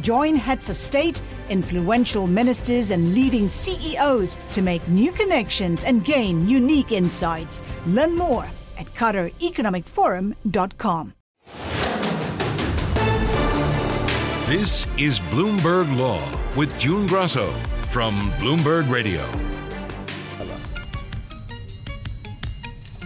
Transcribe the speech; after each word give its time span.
Join 0.00 0.34
heads 0.34 0.68
of 0.70 0.76
state, 0.76 1.22
influential 1.48 2.26
ministers, 2.26 2.90
and 2.90 3.14
leading 3.14 3.48
CEOs 3.48 4.40
to 4.52 4.62
make 4.62 4.86
new 4.88 5.12
connections 5.12 5.84
and 5.84 6.04
gain 6.04 6.48
unique 6.48 6.90
insights. 6.92 7.62
Learn 7.86 8.16
more 8.16 8.46
at 8.78 8.86
QatarEconomicForum.com. 8.94 11.14
This 14.46 14.86
is 14.98 15.20
Bloomberg 15.30 15.96
Law 15.96 16.20
with 16.56 16.76
June 16.78 17.06
Grosso 17.06 17.52
from 17.88 18.30
Bloomberg 18.32 18.90
Radio. 18.90 19.24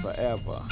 Forever. 0.00 0.62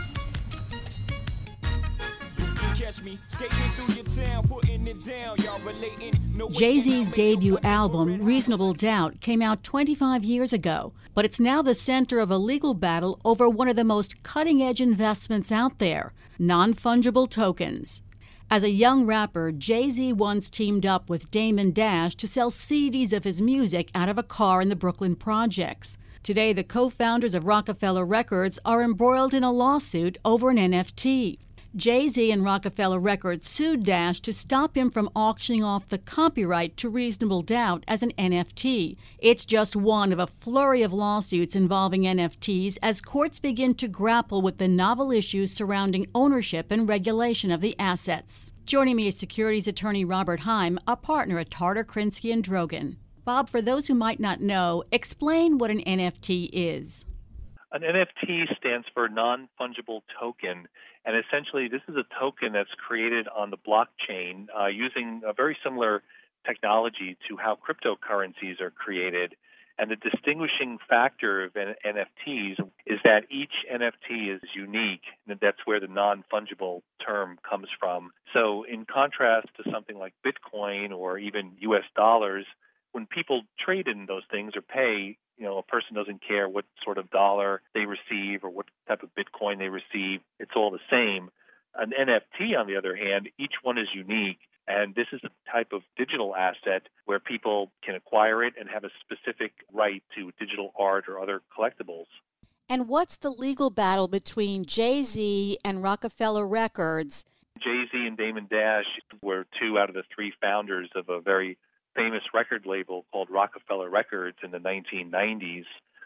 Jay 6.51 6.79
Z's 6.79 7.09
debut 7.09 7.59
album, 7.65 8.23
Reasonable 8.23 8.75
Doubt, 8.75 9.21
came 9.21 9.43
out 9.43 9.65
25 9.65 10.25
years 10.25 10.53
ago, 10.53 10.93
but 11.15 11.25
it's 11.25 11.41
now 11.41 11.63
the 11.63 11.75
center 11.75 12.21
of 12.21 12.31
a 12.31 12.39
legal 12.39 12.75
battle 12.75 13.19
over 13.25 13.49
one 13.49 13.69
of 13.69 13.75
the 13.75 13.83
most 13.85 14.23
cutting 14.23 14.63
edge 14.63 14.81
investments 14.81 15.51
out 15.51 15.79
there 15.79 16.13
non 16.39 16.75
fungible 16.75 17.29
tokens. 17.29 18.03
As 18.51 18.63
a 18.63 18.71
young 18.71 19.05
rapper, 19.07 19.51
Jay 19.51 19.89
Z 19.89 20.13
once 20.13 20.49
teamed 20.49 20.87
up 20.87 21.11
with 21.11 21.31
Damon 21.31 21.73
Dash 21.73 22.15
to 22.17 22.29
sell 22.29 22.51
CDs 22.51 23.13
of 23.13 23.25
his 23.25 23.43
music 23.43 23.91
out 23.95 24.11
of 24.11 24.19
a 24.19 24.23
car 24.23 24.61
in 24.61 24.69
the 24.69 24.77
Brooklyn 24.77 25.17
projects. 25.17 25.97
Today, 26.23 26.53
the 26.53 26.63
co 26.63 26.89
founders 26.89 27.35
of 27.35 27.47
Roc-A-Fella 27.47 28.05
Records 28.05 28.61
are 28.65 28.83
embroiled 28.83 29.35
in 29.35 29.43
a 29.43 29.51
lawsuit 29.51 30.19
over 30.25 30.51
an 30.51 30.57
NFT. 30.57 31.39
Jay 31.75 32.07
Z 32.07 32.31
and 32.31 32.45
Roc-A-Fella 32.45 32.99
Records 32.99 33.49
sued 33.49 33.83
Dash 33.83 34.21
to 34.21 34.33
stop 34.35 34.77
him 34.77 34.91
from 34.91 35.09
auctioning 35.17 35.65
off 35.65 35.89
the 35.89 35.97
copyright 35.97 36.77
to 36.77 36.91
Reasonable 36.91 37.41
Doubt 37.41 37.83
as 37.89 38.03
an 38.03 38.13
NFT. 38.19 38.99
It's 39.19 39.47
just 39.47 39.75
one 39.75 40.13
of 40.13 40.19
a 40.19 40.27
flurry 40.27 40.83
of 40.83 40.93
lawsuits 40.93 41.57
involving 41.57 42.03
NFTs 42.03 42.77
as 42.83 43.01
courts 43.01 43.39
begin 43.39 43.75
to 43.77 43.89
grapple 43.89 44.43
with 44.43 44.59
the 44.59 44.69
novel 44.69 45.11
issues 45.13 45.51
surrounding 45.51 46.07
ownership 46.15 46.71
and 46.71 46.87
regulation 46.87 47.51
of 47.51 47.63
the 47.63 47.75
assets. 47.79 48.53
Joining 48.67 48.97
me 48.97 49.07
is 49.07 49.19
securities 49.19 49.67
attorney 49.67 50.05
Robert 50.05 50.41
Heim, 50.41 50.79
a 50.87 50.95
partner 50.95 51.39
at 51.39 51.49
Tarter, 51.49 51.85
Krinsky 51.85 52.35
and 52.35 52.45
Drogin. 52.45 52.97
Bob, 53.25 53.49
for 53.49 53.63
those 53.63 53.87
who 53.87 53.95
might 53.95 54.21
not 54.21 54.43
know, 54.43 54.85
explain 54.93 55.57
what 55.57 55.71
an 55.71 55.81
NFT 55.81 56.51
is. 56.53 57.07
An 57.73 57.81
NFT 57.81 58.55
stands 58.59 58.87
for 58.93 59.09
non 59.09 59.49
fungible 59.59 60.03
token. 60.21 60.69
And 61.05 61.17
essentially, 61.17 61.69
this 61.69 61.83
is 61.89 61.97
a 61.97 62.05
token 62.19 62.53
that's 62.53 62.71
created 62.87 63.27
on 63.29 63.51
the 63.51 63.57
blockchain 63.57 64.47
uh, 64.59 64.67
using 64.67 65.23
a 65.27 65.33
very 65.33 65.57
similar 65.65 66.03
technology 66.47 67.17
to 67.29 67.37
how 67.37 67.57
cryptocurrencies 67.57 68.61
are 68.61 68.71
created. 68.71 69.35
And 69.79 69.91
the 69.91 69.97
distinguishing 69.97 70.79
factor 70.89 71.45
of 71.45 71.55
NFTs 71.55 72.61
is 72.87 72.99
that 73.05 73.23
each 73.31 73.53
NFT 73.73 74.35
is 74.35 74.41
unique. 74.55 75.03
And 75.27 75.39
that's 75.41 75.59
where 75.65 75.81
the 75.81 75.89
non 75.89 76.25
fungible 76.33 76.83
term 77.05 77.39
comes 77.49 77.69
from. 77.81 78.13
So, 78.33 78.65
in 78.65 78.85
contrast 78.85 79.49
to 79.57 79.71
something 79.73 79.99
like 79.99 80.13
Bitcoin 80.25 80.93
or 80.93 81.19
even 81.19 81.53
US 81.61 81.85
dollars, 81.97 82.47
when 82.93 83.07
people 83.07 83.43
trade 83.59 83.89
in 83.89 84.07
those 84.07 84.23
things 84.31 84.53
or 84.55 84.63
pay, 84.63 85.17
you 85.37 85.45
know, 85.45 85.59
a 85.59 85.63
person 85.63 85.95
doesn't 85.95 86.23
care 86.27 86.49
what 86.49 86.65
sort 86.85 86.99
of 86.99 87.11
dollar 87.11 87.63
they 87.75 87.87
receive 87.87 88.45
or 88.45 88.51
what 88.51 88.67
type 88.89 89.03
of 89.03 89.11
Bitcoin 89.15 89.59
they 89.59 89.69
receive. 89.69 90.21
It's 90.39 90.53
all 90.55 90.71
the 90.71 90.79
same. 90.91 91.31
An 91.75 91.93
NFT, 91.99 92.59
on 92.59 92.67
the 92.67 92.77
other 92.77 92.95
hand, 92.95 93.29
each 93.39 93.55
one 93.63 93.79
is 93.79 93.89
unique. 93.95 94.39
And 94.69 94.95
this 94.95 95.07
is 95.13 95.21
a 95.25 95.51
type 95.51 95.73
of 95.73 95.83
digital 95.97 96.37
asset 96.37 96.83
where 97.07 97.19
people 97.19 97.73
can 97.85 97.95
acquire 97.95 98.45
it 98.45 98.55
and 98.59 98.69
have 98.71 98.85
a 98.85 98.91
specific 99.01 99.53
right 99.73 100.03
to 100.17 100.31
digital 100.39 100.73
art 100.79 101.09
or 101.09 101.19
other 101.19 101.41
collectibles. 101.59 102.07
And 102.69 102.89
what's 102.89 103.17
the 103.17 103.31
legal 103.31 103.71
battle 103.71 104.09
between 104.09 104.65
Jay 104.65 105.03
Z 105.03 105.59
and 105.65 105.83
Roc-A-Fella 105.83 106.45
Records? 106.45 107.25
Jay 107.59 107.85
Z 107.91 108.07
and 108.07 108.17
Damon 108.17 108.47
Dash 108.49 108.87
were 109.21 109.47
two 109.61 109.79
out 109.79 109.89
of 109.89 109.95
the 109.95 110.05
three 110.15 110.33
founders 110.41 110.89
of 110.95 111.09
a 111.09 111.21
very 111.21 111.59
famous 111.95 112.23
record 112.35 112.67
label 112.67 113.05
called 113.13 113.29
Roc-A-Fella 113.31 113.89
Records 113.89 114.39
in 114.43 114.51
the 114.51 114.59
1990s. 114.59 115.65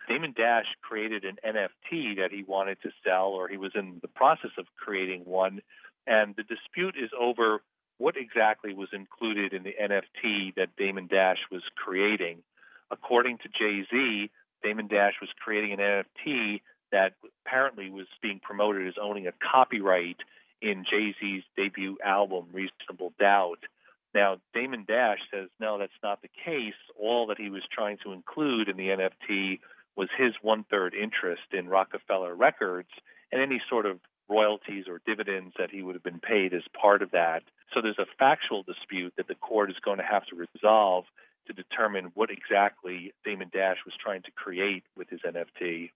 Damon 0.09 0.35
Dash 0.37 0.67
created 0.83 1.25
an 1.25 1.37
NFT 1.45 2.17
that 2.17 2.31
he 2.31 2.45
wanted 2.45 2.79
to 2.83 2.91
sell, 3.05 3.29
or 3.29 3.49
he 3.49 3.57
was 3.57 3.73
in 3.75 3.99
the 4.03 4.09
process 4.09 4.53
of 4.59 4.67
creating 4.77 5.23
one. 5.25 5.61
And 6.07 6.35
the 6.37 6.45
dispute 6.45 6.95
is 6.97 7.11
over 7.19 7.61
what 7.99 8.17
exactly 8.17 8.75
was 8.75 8.89
included 8.93 9.53
in 9.53 9.63
the 9.63 9.75
NFT 9.81 10.55
that 10.57 10.77
Damon 10.77 11.07
Dash 11.07 11.39
was 11.51 11.63
creating. 11.77 12.43
According 12.91 13.39
to 13.39 13.49
Jay 13.49 13.85
Z, 13.91 14.31
Damon 14.63 14.87
Dash 14.87 15.15
was 15.21 15.31
creating 15.43 15.73
an 15.73 15.79
NFT 15.81 16.61
that 16.93 17.15
apparently 17.45 17.91
was 17.91 18.07
being 18.23 18.41
promoted 18.41 18.87
as 18.87 18.95
owning 19.01 19.27
a 19.27 19.33
copyright 19.33 20.19
in 20.63 20.85
Jay 20.89 21.15
Z's 21.21 21.43
debut 21.57 21.99
album, 22.05 22.47
Reasonable 22.53 23.13
Doubt. 23.19 23.59
Now, 24.16 24.38
Damon 24.54 24.87
Dash 24.88 25.19
says, 25.31 25.50
no, 25.60 25.77
that's 25.77 25.93
not 26.03 26.22
the 26.22 26.31
case. 26.43 26.72
All 26.99 27.27
that 27.27 27.37
he 27.37 27.50
was 27.50 27.62
trying 27.71 27.99
to 28.03 28.12
include 28.12 28.66
in 28.66 28.78
the 28.78 28.88
NFT 28.88 29.60
was 29.94 30.09
his 30.16 30.32
one 30.41 30.65
third 30.71 30.94
interest 30.94 31.43
in 31.53 31.69
Roc-A-Fella 31.69 32.32
Records 32.32 32.88
and 33.31 33.43
any 33.43 33.60
sort 33.69 33.84
of 33.84 34.00
royalties 34.26 34.87
or 34.88 35.03
dividends 35.05 35.53
that 35.59 35.71
he 35.71 35.82
would 35.82 35.94
have 35.94 36.03
been 36.03 36.19
paid 36.19 36.55
as 36.55 36.62
part 36.73 37.02
of 37.02 37.11
that. 37.11 37.43
So 37.75 37.82
there's 37.82 37.99
a 37.99 38.06
factual 38.19 38.62
dispute 38.62 39.12
that 39.19 39.29
the 39.29 39.35
court 39.35 39.70
is 39.70 39.76
going 39.85 39.99
to 39.99 40.05
have 40.05 40.25
to 40.29 40.35
resolve 40.35 41.05
to 41.46 41.52
determine 41.52 42.11
what 42.14 42.31
exactly 42.31 43.12
Damon 43.23 43.50
Dash 43.52 43.85
was 43.85 43.94
trying 44.02 44.23
to 44.23 44.31
create 44.31 44.85
with 44.96 45.11
his 45.11 45.20
NFT. 45.26 45.91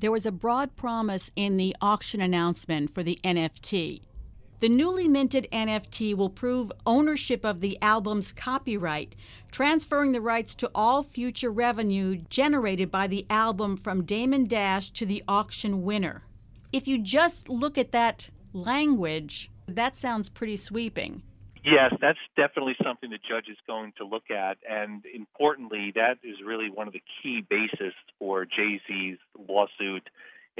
There 0.00 0.10
was 0.10 0.26
a 0.26 0.32
broad 0.32 0.74
promise 0.74 1.30
in 1.36 1.56
the 1.56 1.76
auction 1.80 2.20
announcement 2.20 2.92
for 2.92 3.04
the 3.04 3.20
NFT. 3.22 4.02
The 4.60 4.68
newly 4.68 5.08
minted 5.08 5.48
NFT 5.50 6.14
will 6.14 6.28
prove 6.28 6.70
ownership 6.84 7.46
of 7.46 7.62
the 7.62 7.78
album's 7.80 8.30
copyright, 8.30 9.16
transferring 9.50 10.12
the 10.12 10.20
rights 10.20 10.54
to 10.56 10.70
all 10.74 11.02
future 11.02 11.50
revenue 11.50 12.16
generated 12.28 12.90
by 12.90 13.06
the 13.06 13.24
album 13.30 13.78
from 13.78 14.04
Damon 14.04 14.46
Dash 14.46 14.90
to 14.90 15.06
the 15.06 15.24
auction 15.26 15.82
winner. 15.82 16.24
If 16.74 16.86
you 16.86 16.98
just 16.98 17.48
look 17.48 17.78
at 17.78 17.92
that 17.92 18.28
language, 18.52 19.50
that 19.66 19.96
sounds 19.96 20.28
pretty 20.28 20.56
sweeping. 20.56 21.22
Yes, 21.64 21.94
that's 21.98 22.18
definitely 22.36 22.76
something 22.84 23.08
the 23.08 23.18
judge 23.18 23.48
is 23.50 23.56
going 23.66 23.94
to 23.96 24.04
look 24.04 24.30
at. 24.30 24.58
And 24.68 25.04
importantly, 25.14 25.92
that 25.94 26.18
is 26.22 26.36
really 26.44 26.68
one 26.68 26.86
of 26.86 26.92
the 26.92 27.02
key 27.22 27.42
bases 27.48 27.94
for 28.18 28.44
Jay 28.44 28.78
Z's 28.86 29.16
lawsuit 29.48 30.10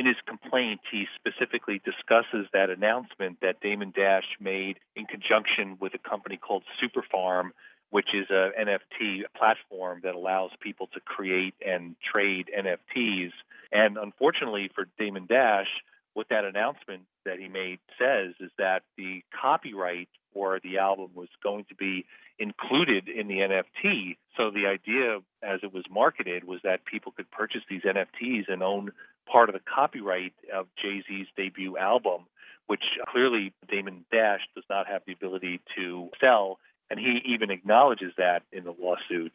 in 0.01 0.07
his 0.07 0.17
complaint, 0.27 0.81
he 0.91 1.05
specifically 1.15 1.79
discusses 1.85 2.47
that 2.55 2.71
announcement 2.71 3.37
that 3.43 3.61
Damon 3.61 3.93
Dash 3.95 4.25
made 4.41 4.79
in 4.97 5.05
conjunction 5.05 5.77
with 5.79 5.93
a 5.93 5.99
company 5.99 6.39
called 6.39 6.63
Superfarm, 6.81 7.51
which 7.91 8.15
is 8.15 8.31
a 8.31 8.49
NFT 8.59 9.25
platform 9.37 10.01
that 10.03 10.15
allows 10.15 10.53
people 10.59 10.89
to 10.95 11.01
create 11.01 11.53
and 11.61 11.97
trade 12.01 12.49
NFTs. 12.59 13.33
And 13.73 13.99
unfortunately 13.99 14.71
for 14.75 14.87
Damon 14.99 15.27
Dash, 15.27 15.69
what 16.15 16.31
that 16.31 16.47
announcement 16.47 17.03
that 17.25 17.39
he 17.39 17.49
made 17.49 17.79
says 17.99 18.35
is 18.41 18.51
that 18.59 18.83
the 18.97 19.23
copyright 19.41 20.09
for 20.33 20.61
the 20.63 20.79
album 20.79 21.11
was 21.15 21.29
going 21.43 21.65
to 21.69 21.75
be 21.75 22.07
included 22.39 23.09
in 23.09 23.29
the 23.29 23.39
NFT. 23.39 24.17
So 24.37 24.51
the 24.51 24.67
idea 24.67 25.19
as 25.43 25.61
it 25.63 25.73
was 25.73 25.85
marketed 25.91 26.45
was 26.45 26.61
that 26.65 26.85
people 26.85 27.13
could 27.13 27.31
purchase 27.31 27.63
these 27.69 27.83
NFTs 27.83 28.45
and 28.49 28.63
own 28.63 28.93
part 29.31 29.49
of 29.49 29.55
the 29.55 29.61
copyright 29.61 30.33
of 30.55 30.67
Jay-Z's 30.81 31.27
debut 31.37 31.77
album, 31.77 32.27
which 32.67 32.85
clearly 33.09 33.53
Damon 33.69 34.05
Dash 34.11 34.41
does 34.55 34.65
not 34.71 34.87
have 34.87 35.03
the 35.07 35.13
ability 35.13 35.61
to 35.77 36.09
sell 36.21 36.59
and 36.91 36.99
he 36.99 37.23
even 37.25 37.51
acknowledges 37.51 38.13
that 38.19 38.43
in 38.53 38.65
the 38.65 38.75
lawsuit. 38.79 39.33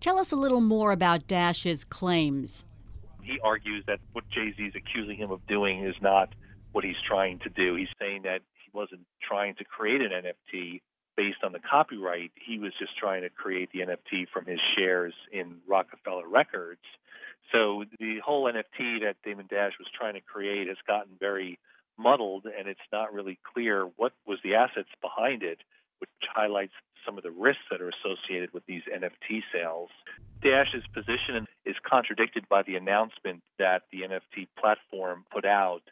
Tell 0.00 0.18
us 0.18 0.32
a 0.32 0.36
little 0.36 0.60
more 0.60 0.92
about 0.92 1.26
Dash's 1.26 1.84
claims. 1.84 2.64
He 3.22 3.38
argues 3.40 3.84
that 3.86 3.98
what 4.12 4.28
Jay 4.30 4.52
Z 4.56 4.62
is 4.62 4.74
accusing 4.74 5.16
him 5.16 5.30
of 5.30 5.44
doing 5.46 5.84
is 5.84 5.94
not 6.00 6.34
what 6.72 6.84
he's 6.84 7.00
trying 7.06 7.38
to 7.40 7.48
do. 7.48 7.76
He's 7.76 7.88
saying 7.98 8.22
that 8.22 8.40
he 8.54 8.70
wasn't 8.72 9.02
trying 9.22 9.54
to 9.56 9.64
create 9.64 10.00
an 10.00 10.10
NFT 10.10 10.80
based 11.16 11.44
on 11.44 11.52
the 11.52 11.58
copyright. 11.58 12.32
He 12.34 12.58
was 12.58 12.72
just 12.78 12.96
trying 12.96 13.22
to 13.22 13.28
create 13.28 13.70
the 13.72 13.80
NFT 13.80 14.28
from 14.32 14.46
his 14.46 14.60
shares 14.76 15.14
in 15.30 15.56
Roc-A-Fella 15.68 16.26
Records. 16.26 16.80
So 17.50 17.84
the 18.00 18.18
whole 18.24 18.50
NFT 18.50 19.00
that 19.02 19.16
Damon 19.24 19.46
Dash 19.50 19.72
was 19.78 19.88
trying 19.98 20.14
to 20.14 20.20
create 20.20 20.68
has 20.68 20.78
gotten 20.86 21.12
very 21.20 21.58
muddled, 21.98 22.46
and 22.46 22.66
it's 22.66 22.80
not 22.90 23.12
really 23.12 23.38
clear 23.52 23.84
what 23.96 24.12
was 24.26 24.38
the 24.42 24.54
assets 24.54 24.88
behind 25.02 25.42
it 25.42 25.58
which 26.02 26.10
highlights 26.34 26.72
some 27.06 27.16
of 27.16 27.22
the 27.22 27.30
risks 27.30 27.62
that 27.70 27.80
are 27.80 27.90
associated 27.90 28.52
with 28.52 28.66
these 28.66 28.82
NFT 28.92 29.42
sales. 29.54 29.88
Dash's 30.42 30.82
position 30.92 31.46
is 31.64 31.76
contradicted 31.88 32.48
by 32.48 32.62
the 32.62 32.74
announcement 32.74 33.40
that 33.60 33.82
the 33.92 34.00
NFT 34.00 34.48
platform 34.58 35.24
put 35.32 35.44
out. 35.44 35.82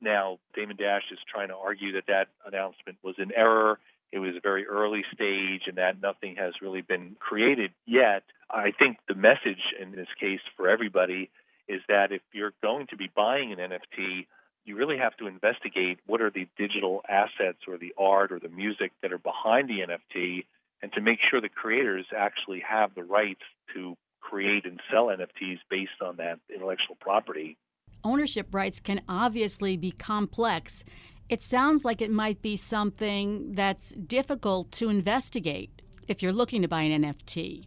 Now, 0.00 0.38
Damon 0.54 0.76
Dash 0.76 1.02
is 1.10 1.18
trying 1.32 1.48
to 1.48 1.56
argue 1.56 1.92
that 1.92 2.06
that 2.06 2.28
announcement 2.46 2.98
was 3.02 3.16
in 3.18 3.32
error. 3.32 3.78
It 4.12 4.20
was 4.20 4.34
a 4.36 4.40
very 4.40 4.66
early 4.66 5.04
stage 5.12 5.62
and 5.66 5.76
that 5.76 6.00
nothing 6.00 6.36
has 6.36 6.54
really 6.62 6.82
been 6.82 7.16
created 7.18 7.72
yet. 7.86 8.22
I 8.50 8.72
think 8.78 8.98
the 9.08 9.14
message 9.14 9.60
in 9.80 9.92
this 9.92 10.08
case 10.18 10.40
for 10.56 10.68
everybody 10.68 11.30
is 11.68 11.82
that 11.88 12.12
if 12.12 12.22
you're 12.32 12.54
going 12.62 12.86
to 12.88 12.96
be 12.96 13.10
buying 13.14 13.52
an 13.52 13.58
NFT, 13.58 14.26
you 14.64 14.76
really 14.76 14.98
have 14.98 15.16
to 15.16 15.26
investigate 15.26 15.98
what 16.06 16.22
are 16.22 16.30
the 16.30 16.46
digital 16.56 17.02
assets 17.08 17.58
or 17.66 17.76
the 17.76 17.94
art 17.98 18.32
or 18.32 18.38
the 18.38 18.48
music 18.48 18.92
that 19.02 19.12
are 19.12 19.18
behind 19.18 19.68
the 19.68 19.80
NFT 19.80 20.44
and 20.82 20.92
to 20.92 21.00
make 21.00 21.18
sure 21.28 21.40
the 21.40 21.48
creators 21.48 22.06
actually 22.16 22.60
have 22.60 22.94
the 22.94 23.02
rights 23.02 23.42
to 23.74 23.96
create 24.20 24.64
and 24.64 24.80
sell 24.90 25.06
NFTs 25.06 25.58
based 25.70 26.00
on 26.02 26.16
that 26.16 26.38
intellectual 26.54 26.96
property. 27.00 27.56
Ownership 28.04 28.54
rights 28.54 28.80
can 28.80 29.02
obviously 29.08 29.76
be 29.76 29.90
complex. 29.90 30.84
It 31.28 31.42
sounds 31.42 31.84
like 31.84 32.00
it 32.00 32.10
might 32.10 32.40
be 32.40 32.56
something 32.56 33.52
that's 33.52 33.90
difficult 33.90 34.72
to 34.72 34.88
investigate 34.88 35.82
if 36.06 36.22
you're 36.22 36.32
looking 36.32 36.62
to 36.62 36.68
buy 36.68 36.82
an 36.82 37.02
NFT. 37.02 37.66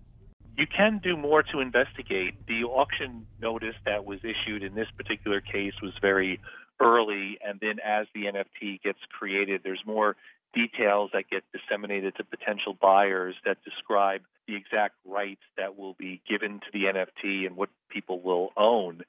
You 0.57 0.67
can 0.67 0.99
do 1.03 1.15
more 1.15 1.43
to 1.43 1.59
investigate. 1.59 2.35
The 2.47 2.63
auction 2.63 3.25
notice 3.41 3.75
that 3.85 4.05
was 4.05 4.19
issued 4.23 4.63
in 4.63 4.75
this 4.75 4.87
particular 4.97 5.41
case 5.41 5.73
was 5.81 5.93
very 6.01 6.39
early, 6.81 7.37
and 7.45 7.59
then 7.59 7.77
as 7.85 8.07
the 8.13 8.25
NFT 8.25 8.81
gets 8.81 8.99
created, 9.17 9.61
there's 9.63 9.83
more 9.85 10.15
details 10.53 11.11
that 11.13 11.29
get 11.29 11.43
disseminated 11.53 12.15
to 12.17 12.23
potential 12.23 12.75
buyers 12.79 13.35
that 13.45 13.57
describe 13.63 14.21
the 14.47 14.55
exact 14.55 14.95
rights 15.05 15.41
that 15.57 15.77
will 15.77 15.93
be 15.93 16.21
given 16.27 16.59
to 16.59 16.67
the 16.73 16.85
NFT 16.85 17.45
and 17.45 17.55
what 17.55 17.69
people 17.89 18.19
will 18.21 18.49
own. 18.57 19.01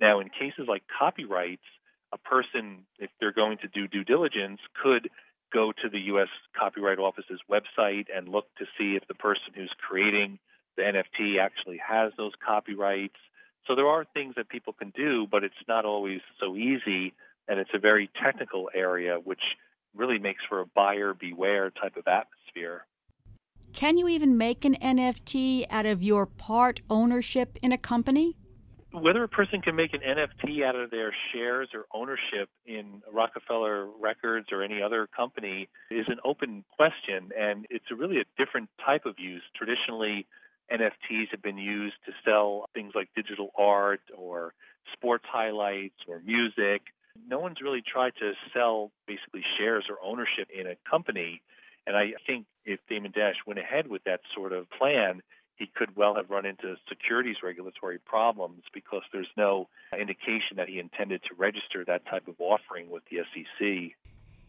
Now, 0.00 0.20
in 0.20 0.28
cases 0.28 0.66
like 0.66 0.82
copyrights, 0.98 1.62
a 2.12 2.18
person, 2.18 2.86
if 2.98 3.10
they're 3.20 3.32
going 3.32 3.58
to 3.58 3.68
do 3.68 3.86
due 3.86 4.04
diligence, 4.04 4.60
could 4.82 5.10
go 5.52 5.72
to 5.82 5.88
the 5.88 5.98
U.S. 6.12 6.28
Copyright 6.58 6.98
Office's 6.98 7.40
website 7.50 8.06
and 8.14 8.28
look 8.28 8.46
to 8.58 8.64
see 8.78 8.96
if 8.96 9.06
the 9.08 9.14
person 9.14 9.52
who's 9.54 9.72
creating 9.86 10.38
the 10.76 10.82
NFT 10.82 11.38
actually 11.40 11.78
has 11.86 12.12
those 12.16 12.32
copyrights. 12.44 13.16
So 13.66 13.74
there 13.74 13.86
are 13.86 14.04
things 14.14 14.34
that 14.36 14.48
people 14.48 14.72
can 14.72 14.90
do, 14.96 15.26
but 15.30 15.44
it's 15.44 15.54
not 15.68 15.84
always 15.84 16.20
so 16.40 16.56
easy, 16.56 17.12
and 17.48 17.60
it's 17.60 17.70
a 17.74 17.78
very 17.78 18.10
technical 18.22 18.70
area, 18.74 19.18
which 19.22 19.42
really 19.94 20.18
makes 20.18 20.42
for 20.48 20.60
a 20.60 20.66
buyer 20.66 21.14
beware 21.14 21.70
type 21.70 21.96
of 21.96 22.06
atmosphere. 22.06 22.86
Can 23.72 23.98
you 23.98 24.08
even 24.08 24.36
make 24.36 24.64
an 24.64 24.76
NFT 24.76 25.66
out 25.70 25.86
of 25.86 26.02
your 26.02 26.26
part 26.26 26.80
ownership 26.88 27.56
in 27.62 27.72
a 27.72 27.78
company? 27.78 28.36
Whether 28.92 29.22
a 29.22 29.28
person 29.28 29.62
can 29.62 29.76
make 29.76 29.94
an 29.94 30.00
NFT 30.00 30.64
out 30.64 30.74
of 30.74 30.90
their 30.90 31.14
shares 31.32 31.68
or 31.74 31.84
ownership 31.94 32.48
in 32.66 33.02
Roc-A-Fella 33.12 33.88
Records 34.00 34.48
or 34.50 34.62
any 34.62 34.82
other 34.82 35.06
company 35.06 35.68
is 35.90 36.06
an 36.08 36.18
open 36.24 36.64
question, 36.76 37.30
and 37.38 37.66
it's 37.70 37.84
a 37.92 37.94
really 37.94 38.18
a 38.18 38.24
different 38.36 38.68
type 38.84 39.06
of 39.06 39.14
use. 39.18 39.42
Traditionally, 39.54 40.26
NFTs 40.72 41.28
have 41.30 41.42
been 41.42 41.58
used 41.58 41.96
to 42.06 42.12
sell 42.24 42.68
things 42.74 42.92
like 42.94 43.08
digital 43.14 43.50
art 43.56 44.00
or 44.16 44.54
sports 44.92 45.24
highlights 45.30 45.96
or 46.08 46.20
music. 46.24 46.82
No 47.28 47.38
one's 47.38 47.60
really 47.62 47.82
tried 47.82 48.14
to 48.18 48.32
sell 48.52 48.90
basically 49.06 49.44
shares 49.56 49.84
or 49.88 49.98
ownership 50.02 50.48
in 50.52 50.66
a 50.66 50.74
company. 50.88 51.42
And 51.86 51.96
I 51.96 52.14
think 52.26 52.46
if 52.64 52.80
Damon 52.88 53.12
Dash 53.12 53.36
went 53.46 53.58
ahead 53.60 53.86
with 53.86 54.02
that 54.04 54.20
sort 54.34 54.52
of 54.52 54.68
plan, 54.70 55.22
he 55.60 55.70
could 55.76 55.94
well 55.94 56.14
have 56.16 56.30
run 56.30 56.46
into 56.46 56.74
securities 56.88 57.36
regulatory 57.44 57.98
problems 57.98 58.62
because 58.72 59.02
there's 59.12 59.28
no 59.36 59.68
indication 59.96 60.56
that 60.56 60.68
he 60.68 60.78
intended 60.78 61.22
to 61.24 61.34
register 61.36 61.84
that 61.86 62.04
type 62.06 62.26
of 62.26 62.34
offering 62.40 62.90
with 62.90 63.02
the 63.10 63.18
SEC. 63.18 63.94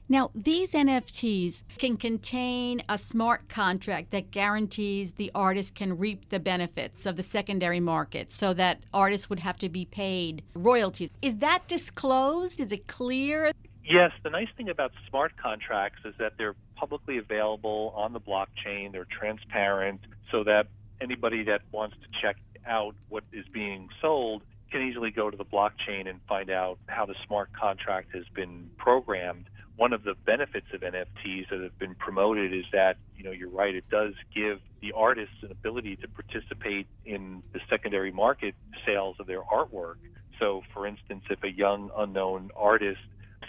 Now, 0.07 0.31
these 0.33 0.73
NFTs 0.73 1.63
can 1.77 1.97
contain 1.97 2.81
a 2.89 2.97
smart 2.97 3.49
contract 3.49 4.11
that 4.11 4.31
guarantees 4.31 5.11
the 5.11 5.31
artist 5.35 5.75
can 5.75 5.97
reap 5.97 6.29
the 6.29 6.39
benefits 6.39 7.05
of 7.05 7.17
the 7.17 7.23
secondary 7.23 7.79
market 7.81 8.31
so 8.31 8.53
that 8.53 8.81
artists 8.93 9.29
would 9.29 9.39
have 9.39 9.57
to 9.59 9.69
be 9.69 9.85
paid 9.85 10.43
royalties. 10.55 11.09
Is 11.21 11.37
that 11.37 11.67
disclosed? 11.67 12.59
Is 12.59 12.71
it 12.71 12.87
clear? 12.87 13.51
Yes, 13.83 14.11
the 14.23 14.29
nice 14.29 14.49
thing 14.55 14.69
about 14.69 14.91
smart 15.09 15.33
contracts 15.37 15.99
is 16.05 16.13
that 16.19 16.33
they're 16.37 16.55
publicly 16.75 17.17
available 17.17 17.93
on 17.95 18.13
the 18.13 18.19
blockchain, 18.19 18.91
they're 18.91 19.05
transparent, 19.05 20.01
so 20.31 20.43
that 20.45 20.67
anybody 21.01 21.43
that 21.43 21.61
wants 21.71 21.95
to 22.01 22.21
check 22.21 22.37
out 22.65 22.95
what 23.09 23.23
is 23.33 23.45
being 23.51 23.89
sold 24.01 24.43
can 24.71 24.81
easily 24.81 25.11
go 25.11 25.29
to 25.29 25.35
the 25.35 25.45
blockchain 25.45 26.07
and 26.07 26.19
find 26.29 26.49
out 26.49 26.77
how 26.87 27.05
the 27.05 27.15
smart 27.27 27.49
contract 27.53 28.13
has 28.13 28.23
been 28.33 28.69
programmed 28.77 29.45
one 29.81 29.93
of 29.93 30.03
the 30.03 30.13
benefits 30.27 30.67
of 30.73 30.81
NFTs 30.81 31.49
that 31.49 31.59
have 31.59 31.77
been 31.79 31.95
promoted 31.95 32.53
is 32.53 32.65
that, 32.71 32.97
you 33.17 33.23
know, 33.23 33.31
you're 33.31 33.49
right, 33.49 33.73
it 33.73 33.89
does 33.89 34.13
give 34.31 34.59
the 34.79 34.91
artists 34.91 35.33
an 35.41 35.51
ability 35.51 35.95
to 35.97 36.07
participate 36.07 36.85
in 37.03 37.41
the 37.51 37.59
secondary 37.67 38.11
market 38.11 38.53
sales 38.85 39.15
of 39.19 39.25
their 39.25 39.41
artwork. 39.41 39.95
So, 40.39 40.61
for 40.71 40.85
instance, 40.85 41.23
if 41.31 41.43
a 41.43 41.51
young 41.51 41.89
unknown 41.97 42.51
artist 42.55 42.99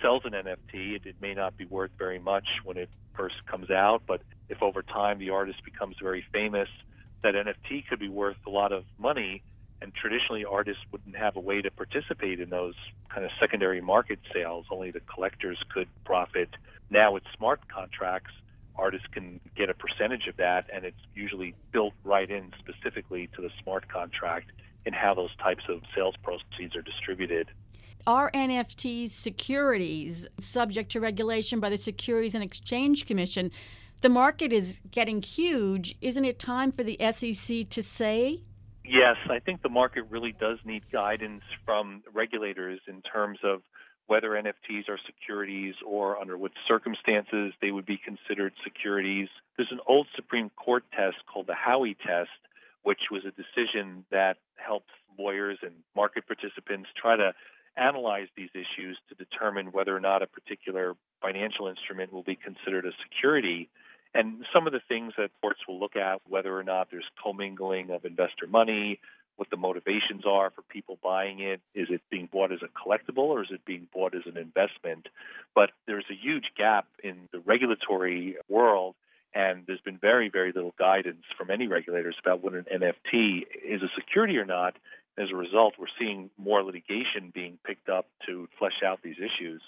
sells 0.01 0.23
an 0.25 0.33
NFT, 0.33 0.97
it, 0.97 1.03
it 1.05 1.17
may 1.21 1.35
not 1.35 1.59
be 1.59 1.67
worth 1.67 1.91
very 1.99 2.19
much 2.19 2.47
when 2.65 2.79
it 2.79 2.89
first 3.15 3.35
comes 3.47 3.71
out, 3.71 4.03
but 4.07 4.23
if 4.49 4.63
over 4.63 4.83
time 4.83 5.19
the 5.19 5.29
artist 5.29 5.63
becomes 5.65 5.97
very 6.03 6.25
famous, 6.33 6.69
that 7.23 7.35
NFT 7.35 7.87
could 7.89 7.99
be 7.99 8.09
worth 8.09 8.37
a 8.47 8.51
lot 8.51 8.73
of 8.73 8.85
money 8.99 9.43
and 9.83 9.93
traditionally 9.95 10.45
artists 10.45 10.83
wouldn't 10.93 11.17
have 11.17 11.35
a 11.37 11.41
way 11.41 11.61
to 11.61 11.71
participate 11.71 12.41
in 12.41 12.51
those 12.51 12.75
kind 13.09 13.25
of 13.25 13.33
secondary 13.41 13.81
market 13.81 14.21
sales. 14.33 14.67
Only 14.71 14.93
the 14.93 15.01
collectors 15.01 15.59
could 15.75 15.89
profit. 16.05 16.51
Now 16.89 17.13
with 17.13 17.25
smart 17.37 17.61
contracts, 17.69 18.31
artists 18.77 19.09
can 19.11 19.41
get 19.57 19.69
a 19.71 19.75
percentage 19.75 20.29
of 20.29 20.37
that, 20.37 20.67
and 20.73 20.85
it's 20.85 21.01
usually 21.15 21.55
built 21.73 21.95
right 22.05 22.31
in 22.31 22.53
specifically 22.61 23.29
to 23.35 23.43
the 23.43 23.51
smart 23.63 23.89
contract 23.89 24.53
and 24.87 24.95
how 24.95 25.15
those 25.15 25.35
types 25.37 25.65
of 25.69 25.81
sales 25.95 26.15
proceeds 26.23 26.77
are 26.77 26.83
distributed. 26.83 27.49
Are 28.07 28.31
NFTs 28.33 29.11
securities 29.11 30.27
subject 30.39 30.91
to 30.93 31.01
regulation 31.01 31.61
by 31.61 31.71
the 31.71 31.77
Securities 31.77 32.35
and 32.35 32.43
Exchange 32.43 33.07
Commission? 33.07 33.53
The 34.03 34.09
market 34.09 34.53
is 34.53 34.81
getting 34.91 35.23
huge. 35.23 35.97
Isn't 36.01 36.25
it 36.25 36.41
time 36.41 36.73
for 36.73 36.83
the 36.83 36.99
SEC 37.13 37.69
to 37.71 37.83
say 37.83 38.43
Yes, 38.85 39.17
I 39.31 39.39
think 39.39 39.63
the 39.63 39.69
market 39.69 40.07
really 40.11 40.33
does 40.33 40.59
need 40.65 40.83
guidance 40.91 41.45
from 41.65 42.03
regulators 42.13 42.81
in 42.89 43.01
terms 43.03 43.39
of 43.45 43.63
whether 44.09 44.31
NFTs 44.31 44.89
are 44.89 44.99
securities 45.07 45.77
or 45.87 46.19
under 46.21 46.37
what 46.37 46.51
circumstances 46.67 47.53
they 47.63 47.71
would 47.71 47.87
be 47.87 47.97
considered 47.97 48.53
securities. 48.65 49.29
There's 49.57 49.71
an 49.71 49.79
old 49.87 50.09
Supreme 50.17 50.51
Court 50.51 50.83
test 50.93 51.19
called 51.33 51.47
the 51.47 51.55
Howey 51.55 51.97
test, 51.97 52.31
which 52.83 53.03
was 53.13 53.23
a 53.25 53.31
decision 53.31 54.05
that 54.11 54.39
helps 54.57 54.91
lawyers 55.17 55.59
and 55.63 55.75
market 55.95 56.27
participants 56.27 56.89
try 57.01 57.17
to 57.17 57.33
analyze 57.77 58.27
these 58.37 58.51
issues 58.53 58.99
to 59.09 59.15
determine 59.15 59.71
whether 59.73 59.97
or 59.97 60.01
not 60.01 60.23
a 60.23 60.27
particular 60.27 60.95
financial 61.21 61.69
instrument 61.69 62.13
will 62.13 62.25
be 62.25 62.37
considered 62.37 62.85
a 62.85 62.91
security. 63.09 63.71
And 64.15 64.45
some 64.53 64.67
of 64.67 64.73
the 64.73 64.81
things 64.89 65.15
that 65.17 65.31
courts 65.41 65.61
will 65.67 65.81
look 65.81 65.97
at, 65.97 66.21
whether 66.29 66.57
or 66.57 66.63
not 66.63 66.89
there's 66.91 67.09
commingling 67.23 67.91
of 67.91 68.05
investor 68.05 68.47
money, 68.47 69.01
what 69.37 69.49
the 69.51 69.57
motivations 69.57 70.25
are 70.27 70.51
for 70.51 70.63
people 70.63 70.99
buying 71.03 71.41
it. 71.41 71.61
Is 71.75 71.89
it 71.91 72.03
being 72.11 72.29
bought 72.31 72.53
as 72.53 72.61
a 72.63 72.69
collectible 72.69 73.29
or 73.29 73.43
is 73.43 73.51
it 73.51 73.65
being 73.65 73.89
bought 73.93 74.15
as 74.15 74.23
an 74.27 74.37
investment? 74.37 75.09
But 75.55 75.71
there's 75.87 76.05
a 76.11 76.15
huge 76.15 76.53
gap 76.57 76.87
in 77.03 77.29
the 77.33 77.41
regulatory 77.41 78.37
world 78.49 78.95
and 79.35 79.65
there's 79.67 79.81
been 79.81 79.99
very, 79.99 80.29
very 80.29 80.53
little 80.53 80.75
guidance 80.79 81.25
from 81.39 81.51
any 81.51 81.67
regulators 81.67 82.17
about 82.21 82.43
what 82.43 82.55
an 82.55 82.67
NFT 82.73 83.45
is 83.65 83.83
a 83.83 83.89
security 83.97 84.37
or 84.37 84.45
not. 84.45 84.77
As 85.19 85.31
a 85.31 85.37
result, 85.37 85.75
we're 85.79 85.87
seeing 85.99 86.31
more 86.37 86.63
litigation 86.63 87.33
being 87.35 87.59
picked 87.65 87.89
up 87.89 88.07
to 88.27 88.49
flesh 88.59 88.83
out 88.85 89.01
these 89.03 89.17
issues. 89.17 89.63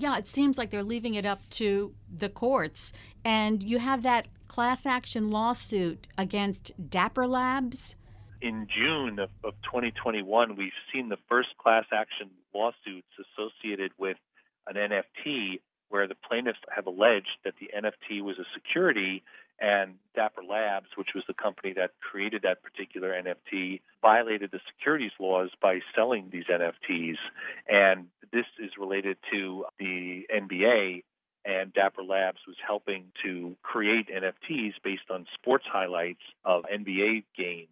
Yeah, 0.00 0.16
it 0.16 0.26
seems 0.26 0.56
like 0.56 0.70
they're 0.70 0.82
leaving 0.82 1.12
it 1.12 1.26
up 1.26 1.46
to 1.50 1.92
the 2.10 2.30
courts. 2.30 2.94
And 3.22 3.62
you 3.62 3.78
have 3.78 4.02
that 4.04 4.28
class 4.48 4.86
action 4.86 5.30
lawsuit 5.30 6.06
against 6.16 6.72
Dapper 6.88 7.26
Labs. 7.26 7.96
In 8.40 8.66
June 8.74 9.18
of, 9.18 9.28
of 9.44 9.52
2021, 9.62 10.56
we've 10.56 10.72
seen 10.90 11.10
the 11.10 11.18
first 11.28 11.50
class 11.58 11.84
action 11.92 12.30
lawsuits 12.54 13.08
associated 13.20 13.92
with 13.98 14.16
an 14.66 14.76
NFT 14.76 15.60
where 15.90 16.08
the 16.08 16.14
plaintiffs 16.14 16.60
have 16.74 16.86
alleged 16.86 17.36
that 17.44 17.52
the 17.60 17.68
NFT 17.76 18.22
was 18.22 18.38
a 18.38 18.46
security 18.54 19.22
and 19.60 19.96
Dapper 20.14 20.42
Labs, 20.42 20.86
which 20.96 21.10
was 21.14 21.24
the 21.28 21.34
company 21.34 21.74
that 21.74 21.90
created 22.00 22.42
that 22.42 22.62
particular 22.62 23.10
NFT, 23.10 23.82
violated 24.00 24.50
the 24.50 24.60
securities 24.74 25.12
laws 25.20 25.50
by 25.60 25.80
selling 25.94 26.30
these 26.32 26.44
NFTs. 26.44 27.18
And 27.68 28.06
this 28.32 28.46
is 28.58 28.70
related 28.78 29.16
to 29.32 29.64
the 29.78 30.26
NBA, 30.34 31.02
and 31.44 31.72
Dapper 31.72 32.02
Labs 32.02 32.38
was 32.46 32.56
helping 32.64 33.12
to 33.24 33.56
create 33.62 34.08
NFTs 34.08 34.74
based 34.84 35.10
on 35.10 35.26
sports 35.34 35.64
highlights 35.70 36.22
of 36.44 36.64
NBA 36.64 37.24
games. 37.36 37.68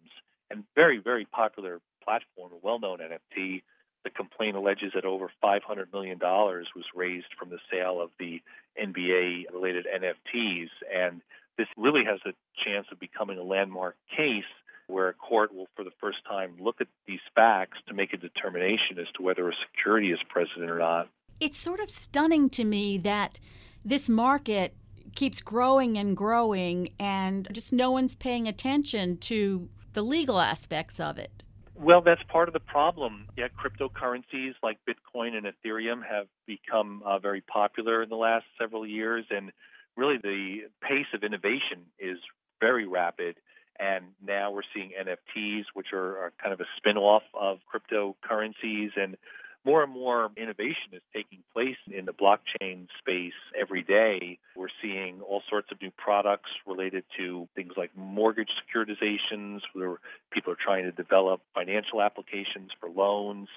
And 0.49 0.63
very, 0.75 0.97
very 0.97 1.25
popular 1.25 1.79
platform, 2.03 2.51
a 2.53 2.65
well 2.65 2.79
known 2.79 2.99
NFT 2.99 3.61
the 4.03 4.09
complaint 4.09 4.55
alleges 4.55 4.91
that 4.95 5.05
over 5.05 5.29
$500 5.43 5.91
million 5.91 6.17
was 6.21 6.85
raised 6.95 7.27
from 7.37 7.49
the 7.49 7.59
sale 7.71 8.01
of 8.01 8.09
the 8.19 8.41
NBA 8.81 9.51
related 9.53 9.85
NFTs. 9.85 10.69
And 10.93 11.21
this 11.57 11.67
really 11.77 12.03
has 12.05 12.19
a 12.25 12.33
chance 12.63 12.87
of 12.91 12.99
becoming 12.99 13.37
a 13.37 13.43
landmark 13.43 13.95
case 14.15 14.43
where 14.89 15.09
a 15.09 15.13
court 15.13 15.53
will, 15.53 15.67
for 15.75 15.83
the 15.83 15.91
first 16.01 16.17
time, 16.27 16.55
look 16.59 16.81
at 16.81 16.87
these 17.07 17.19
facts 17.35 17.77
to 17.87 17.93
make 17.93 18.13
a 18.13 18.17
determination 18.17 18.97
as 18.99 19.07
to 19.15 19.23
whether 19.23 19.47
a 19.47 19.53
security 19.71 20.11
is 20.11 20.19
present 20.29 20.69
or 20.69 20.79
not. 20.79 21.09
It's 21.39 21.57
sort 21.57 21.79
of 21.79 21.89
stunning 21.89 22.49
to 22.51 22.63
me 22.63 22.97
that 22.99 23.39
this 23.85 24.09
market 24.09 24.75
keeps 25.15 25.41
growing 25.41 25.97
and 25.97 26.15
growing, 26.15 26.89
and 26.99 27.47
just 27.51 27.71
no 27.71 27.91
one's 27.91 28.15
paying 28.15 28.47
attention 28.47 29.17
to 29.17 29.69
the 29.93 30.01
legal 30.01 30.39
aspects 30.39 30.99
of 30.99 31.17
it. 31.17 31.43
Well, 31.75 32.01
that's 32.01 32.21
part 32.23 32.49
of 32.49 32.53
the 32.53 32.59
problem. 32.59 33.27
Yeah, 33.37 33.47
cryptocurrencies 33.47 34.53
like 34.61 34.77
Bitcoin 34.87 35.33
and 35.33 35.45
Ethereum 35.45 36.01
have 36.05 36.27
become 36.45 37.01
uh, 37.05 37.19
very 37.19 37.41
popular 37.41 38.03
in 38.03 38.09
the 38.09 38.17
last 38.17 38.45
several 38.59 38.85
years, 38.85 39.25
and 39.29 39.51
really 39.95 40.17
the 40.21 40.63
pace 40.81 41.07
of 41.13 41.23
innovation 41.23 41.85
is 41.97 42.17
very 42.59 42.85
rapid. 42.85 43.37
And 43.79 44.05
now 44.25 44.51
we're 44.51 44.61
seeing 44.73 44.91
NFTs, 44.91 45.65
which 45.73 45.93
are, 45.93 46.17
are 46.17 46.33
kind 46.41 46.53
of 46.53 46.59
a 46.59 46.65
spin 46.77 46.97
off 46.97 47.23
of 47.33 47.59
cryptocurrencies, 47.73 48.89
and 48.97 49.15
more 49.65 49.83
and 49.83 49.91
more 49.91 50.31
innovation 50.37 50.93
is 50.93 51.01
taking 51.13 51.39
place 51.53 51.77
in 51.91 52.05
the 52.05 52.13
blockchain 52.13 52.87
space 52.97 53.33
every 53.59 53.83
day. 53.83 54.39
We're 54.55 54.67
seeing 54.81 55.21
all 55.21 55.41
sorts 55.49 55.67
of 55.71 55.81
new 55.81 55.91
products 55.91 56.49
related 56.65 57.03
to 57.17 57.47
things 57.55 57.73
like 57.75 57.91
mortgage 57.95 58.49
securitizations, 58.63 59.61
where 59.73 59.97
people 60.31 60.53
are 60.53 60.57
trying 60.61 60.85
to 60.85 60.91
develop 60.91 61.41
financial 61.53 62.01
applications 62.01 62.71
for 62.79 62.89
loans. 62.89 63.49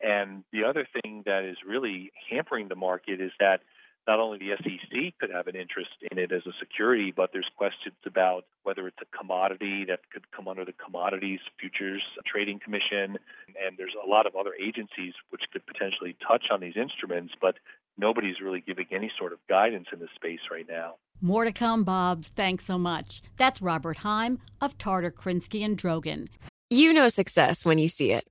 And 0.00 0.42
the 0.52 0.64
other 0.64 0.86
thing 1.02 1.22
that 1.26 1.44
is 1.44 1.56
really 1.66 2.12
hampering 2.30 2.68
the 2.68 2.76
market 2.76 3.20
is 3.20 3.30
that 3.38 3.60
not 4.06 4.20
only 4.20 4.38
the 4.38 4.56
SEC 4.62 5.14
could 5.18 5.30
have 5.30 5.46
an 5.46 5.56
interest 5.56 5.90
in 6.10 6.18
it 6.18 6.32
as 6.32 6.42
a 6.46 6.52
security, 6.60 7.12
but 7.14 7.30
there's 7.32 7.48
questions 7.56 7.94
about 8.04 8.44
whether 8.62 8.86
it's 8.86 8.98
a 9.00 9.16
commodity 9.16 9.84
that 9.88 10.00
could 10.12 10.30
come 10.30 10.48
under 10.48 10.64
the 10.64 10.72
Commodities 10.72 11.40
Futures 11.58 12.02
Trading 12.26 12.60
Commission. 12.62 13.16
And 13.64 13.78
there's 13.78 13.94
a 14.02 14.08
lot 14.08 14.26
of 14.26 14.36
other 14.36 14.52
agencies 14.60 15.14
which 15.30 15.42
could 15.52 15.64
potentially 15.66 16.16
touch 16.26 16.44
on 16.50 16.60
these 16.60 16.76
instruments, 16.76 17.34
but 17.40 17.56
nobody's 17.96 18.40
really 18.42 18.60
giving 18.60 18.86
any 18.90 19.10
sort 19.18 19.32
of 19.32 19.38
guidance 19.48 19.86
in 19.92 20.00
this 20.00 20.10
space 20.14 20.40
right 20.50 20.66
now. 20.68 20.94
More 21.20 21.44
to 21.44 21.52
come, 21.52 21.84
Bob. 21.84 22.24
Thanks 22.24 22.64
so 22.64 22.76
much. 22.76 23.22
That's 23.38 23.62
Robert 23.62 23.98
Heim 23.98 24.40
of 24.60 24.76
Tarter 24.76 25.10
Krinsky 25.10 25.64
and 25.64 25.78
Drogin. 25.78 26.28
You 26.70 26.92
know 26.92 27.08
success 27.08 27.64
when 27.64 27.78
you 27.78 27.88
see 27.88 28.12
it, 28.12 28.26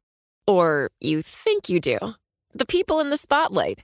or 0.45 0.91
you 0.99 1.21
think 1.21 1.69
you 1.69 1.79
do. 1.79 1.97
The 2.53 2.65
people 2.65 2.99
in 2.99 3.09
the 3.09 3.17
spotlight 3.17 3.83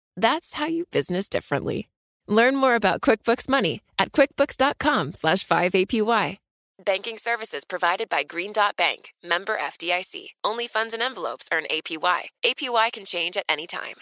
That's 0.21 0.53
how 0.53 0.67
you 0.67 0.85
business 0.91 1.27
differently. 1.27 1.89
Learn 2.27 2.55
more 2.55 2.75
about 2.75 3.01
QuickBooks 3.01 3.49
Money 3.49 3.81
at 3.97 4.11
quickbooks.com 4.11 5.15
slash 5.15 5.45
5APY. 5.47 6.37
Banking 6.85 7.17
services 7.17 7.65
provided 7.65 8.07
by 8.07 8.21
Green 8.21 8.53
Dot 8.53 8.75
Bank, 8.75 9.13
member 9.23 9.57
FDIC. 9.57 10.29
Only 10.43 10.67
funds 10.67 10.93
and 10.93 11.01
envelopes 11.01 11.49
earn 11.51 11.63
APY. 11.71 12.21
APY 12.45 12.91
can 12.91 13.03
change 13.05 13.35
at 13.35 13.45
any 13.49 13.65
time. 13.65 13.95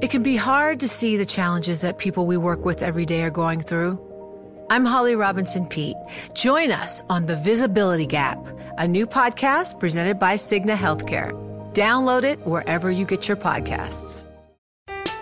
It 0.00 0.10
can 0.10 0.22
be 0.22 0.36
hard 0.36 0.80
to 0.80 0.88
see 0.88 1.18
the 1.18 1.26
challenges 1.26 1.82
that 1.82 1.98
people 1.98 2.24
we 2.24 2.38
work 2.38 2.64
with 2.64 2.82
every 2.82 3.04
day 3.04 3.22
are 3.22 3.30
going 3.30 3.60
through. 3.60 4.00
I'm 4.70 4.86
Holly 4.86 5.14
Robinson 5.14 5.66
Peete. 5.66 5.96
Join 6.32 6.72
us 6.72 7.02
on 7.10 7.26
The 7.26 7.36
Visibility 7.36 8.06
Gap, 8.06 8.38
a 8.78 8.88
new 8.88 9.06
podcast 9.06 9.78
presented 9.78 10.18
by 10.18 10.34
Cigna 10.36 10.74
Healthcare. 10.74 11.32
Download 11.74 12.24
it 12.24 12.38
wherever 12.46 12.90
you 12.90 13.04
get 13.04 13.28
your 13.28 13.36
podcasts. 13.36 14.27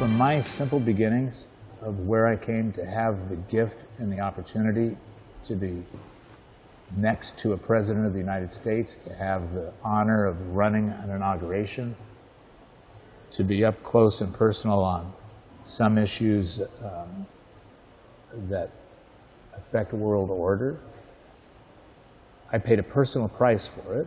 From 0.00 0.16
my 0.16 0.40
simple 0.40 0.80
beginnings 0.80 1.48
of 1.82 2.06
where 2.06 2.26
I 2.26 2.34
came 2.34 2.72
to 2.72 2.86
have 2.86 3.28
the 3.28 3.36
gift 3.36 3.76
and 3.98 4.10
the 4.10 4.18
opportunity 4.18 4.96
to 5.44 5.54
be 5.54 5.84
next 6.96 7.38
to 7.40 7.52
a 7.52 7.58
president 7.58 8.06
of 8.06 8.14
the 8.14 8.18
United 8.18 8.50
States, 8.50 8.96
to 9.06 9.12
have 9.12 9.52
the 9.52 9.74
honor 9.84 10.24
of 10.24 10.56
running 10.56 10.88
an 10.88 11.10
inauguration, 11.10 11.94
to 13.32 13.44
be 13.44 13.62
up 13.62 13.82
close 13.82 14.22
and 14.22 14.32
personal 14.32 14.78
on 14.78 15.12
some 15.64 15.98
issues 15.98 16.62
um, 16.82 17.26
that 18.48 18.70
affect 19.54 19.92
world 19.92 20.30
order. 20.30 20.80
I 22.50 22.56
paid 22.56 22.78
a 22.78 22.82
personal 22.82 23.28
price 23.28 23.66
for 23.66 24.00
it. 24.00 24.06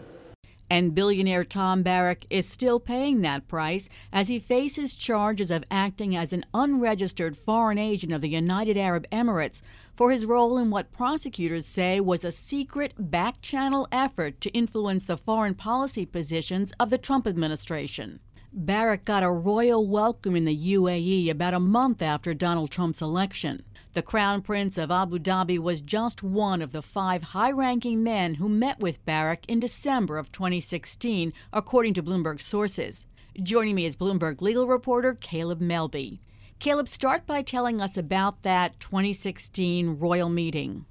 And 0.70 0.96
billionaire 0.96 1.44
Tom 1.44 1.84
Barrack 1.84 2.26
is 2.30 2.48
still 2.48 2.80
paying 2.80 3.22
that 3.22 3.48
price 3.48 3.90
as 4.12 4.28
he 4.28 4.40
faces 4.40 4.96
charges 4.96 5.52
of 5.52 5.64
acting 5.70 6.16
as 6.16 6.34
an 6.34 6.46
unregistered 6.54 7.38
foreign 7.38 7.78
agent 7.78 8.12
of 8.12 8.22
the 8.22 8.30
United 8.30 8.78
Arab 8.78 9.08
Emirates 9.12 9.62
for 9.96 10.12
his 10.12 10.26
role 10.26 10.58
in 10.58 10.70
what 10.70 10.92
prosecutors 10.92 11.66
say 11.66 12.00
was 12.00 12.26
a 12.26 12.32
secret 12.32 12.94
back 12.98 13.42
channel 13.42 13.88
effort 13.92 14.42
to 14.42 14.50
influence 14.52 15.04
the 15.04 15.18
foreign 15.18 15.54
policy 15.54 16.06
positions 16.06 16.74
of 16.80 16.90
the 16.90 16.98
Trump 16.98 17.28
administration. 17.28 18.20
Barrack 18.56 19.04
got 19.04 19.24
a 19.24 19.32
royal 19.32 19.88
welcome 19.88 20.36
in 20.36 20.46
the 20.46 20.74
UAE 20.76 21.30
about 21.30 21.56
a 21.56 21.60
month 21.60 22.04
after 22.04 22.36
Donald 22.36 22.70
Trump's 22.70 23.02
election. 23.02 23.64
The 23.94 24.02
Crown 24.02 24.42
Prince 24.42 24.80
of 24.80 24.90
Abu 24.90 25.20
Dhabi 25.20 25.60
was 25.60 25.80
just 25.80 26.24
one 26.24 26.64
of 26.64 26.72
the 26.72 26.82
five 26.82 27.22
high 27.22 27.52
ranking 27.52 28.02
men 28.02 28.34
who 28.34 28.50
met 28.50 28.80
with 28.80 29.06
Barrack 29.06 29.48
in 29.48 29.60
December 29.60 30.18
of 30.18 30.32
2016, 30.32 31.32
according 31.54 31.94
to 31.94 32.02
Bloomberg 32.02 32.42
sources. 32.42 33.06
Joining 33.44 33.76
me 33.76 33.86
is 33.86 33.96
Bloomberg 33.96 34.42
legal 34.42 34.66
reporter 34.66 35.16
Caleb 35.22 35.60
Melby. 35.60 36.18
Caleb, 36.58 36.88
start 36.88 37.28
by 37.28 37.44
telling 37.44 37.82
us 37.82 37.96
about 37.96 38.42
that 38.42 38.80
2016 38.80 40.00
royal 40.00 40.30
meeting. 40.30 40.88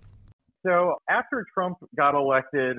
So, 0.64 0.94
after 1.10 1.44
Trump 1.52 1.78
got 1.96 2.14
elected, 2.14 2.76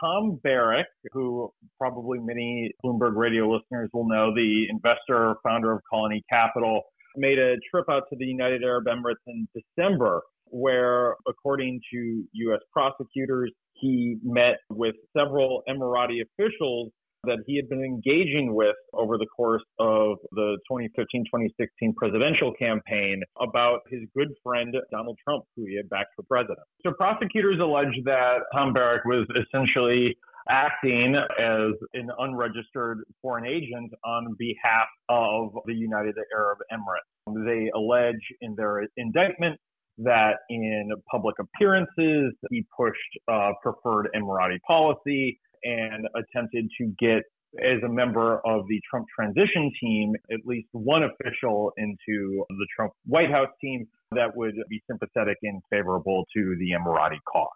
Tom 0.00 0.38
Barrack, 0.44 0.86
who 1.12 1.52
probably 1.80 2.20
many 2.20 2.70
Bloomberg 2.84 3.16
radio 3.16 3.50
listeners 3.50 3.90
will 3.92 4.06
know, 4.06 4.32
the 4.32 4.66
investor, 4.70 5.34
founder 5.42 5.72
of 5.72 5.80
Colony 5.90 6.22
Capital, 6.30 6.82
made 7.16 7.38
a 7.38 7.56
trip 7.70 7.86
out 7.90 8.04
to 8.10 8.16
the 8.18 8.26
United 8.26 8.62
Arab 8.62 8.86
Emirates 8.86 9.14
in 9.26 9.46
December, 9.54 10.22
where, 10.46 11.16
according 11.28 11.80
to 11.92 12.24
U.S. 12.32 12.60
prosecutors, 12.72 13.52
he 13.74 14.18
met 14.22 14.58
with 14.70 14.94
several 15.16 15.62
Emirati 15.68 16.22
officials 16.22 16.90
that 17.24 17.38
he 17.46 17.56
had 17.56 17.68
been 17.68 17.82
engaging 17.82 18.54
with 18.54 18.76
over 18.92 19.16
the 19.16 19.26
course 19.34 19.62
of 19.78 20.18
the 20.32 20.58
2015-2016 20.70 21.94
presidential 21.96 22.52
campaign 22.58 23.22
about 23.40 23.80
his 23.90 24.00
good 24.16 24.28
friend 24.42 24.74
Donald 24.90 25.18
Trump, 25.26 25.44
who 25.56 25.64
he 25.66 25.76
had 25.76 25.88
backed 25.88 26.10
for 26.14 26.22
president. 26.24 26.60
So 26.82 26.92
prosecutors 26.92 27.58
allege 27.60 27.94
that 28.04 28.40
Tom 28.52 28.72
Barrack 28.72 29.04
was 29.04 29.26
essentially 29.30 30.16
acting 30.48 31.14
as 31.16 31.72
an 31.94 32.10
unregistered 32.18 32.98
foreign 33.22 33.46
agent 33.46 33.92
on 34.04 34.34
behalf 34.38 34.86
of 35.08 35.52
the 35.66 35.74
United 35.74 36.14
Arab 36.34 36.58
Emirates. 36.72 37.44
They 37.46 37.70
allege 37.74 38.20
in 38.40 38.54
their 38.54 38.86
indictment 38.96 39.58
that 39.98 40.38
in 40.50 40.90
public 41.10 41.36
appearances, 41.38 42.34
he 42.50 42.64
pushed 42.76 42.98
uh, 43.28 43.52
preferred 43.62 44.08
Emirati 44.14 44.58
policy 44.66 45.38
and 45.62 46.06
attempted 46.16 46.68
to 46.78 46.92
get 46.98 47.22
as 47.62 47.82
a 47.84 47.88
member 47.88 48.40
of 48.44 48.66
the 48.68 48.80
Trump 48.90 49.06
transition 49.16 49.70
team, 49.80 50.12
at 50.32 50.40
least 50.44 50.68
one 50.72 51.02
official 51.04 51.72
into 51.76 52.44
the 52.48 52.66
Trump 52.74 52.92
White 53.06 53.30
House 53.30 53.48
team 53.60 53.86
that 54.12 54.36
would 54.36 54.54
be 54.68 54.82
sympathetic 54.90 55.36
and 55.42 55.62
favorable 55.70 56.24
to 56.34 56.56
the 56.58 56.72
Emirati 56.72 57.18
cause. 57.30 57.48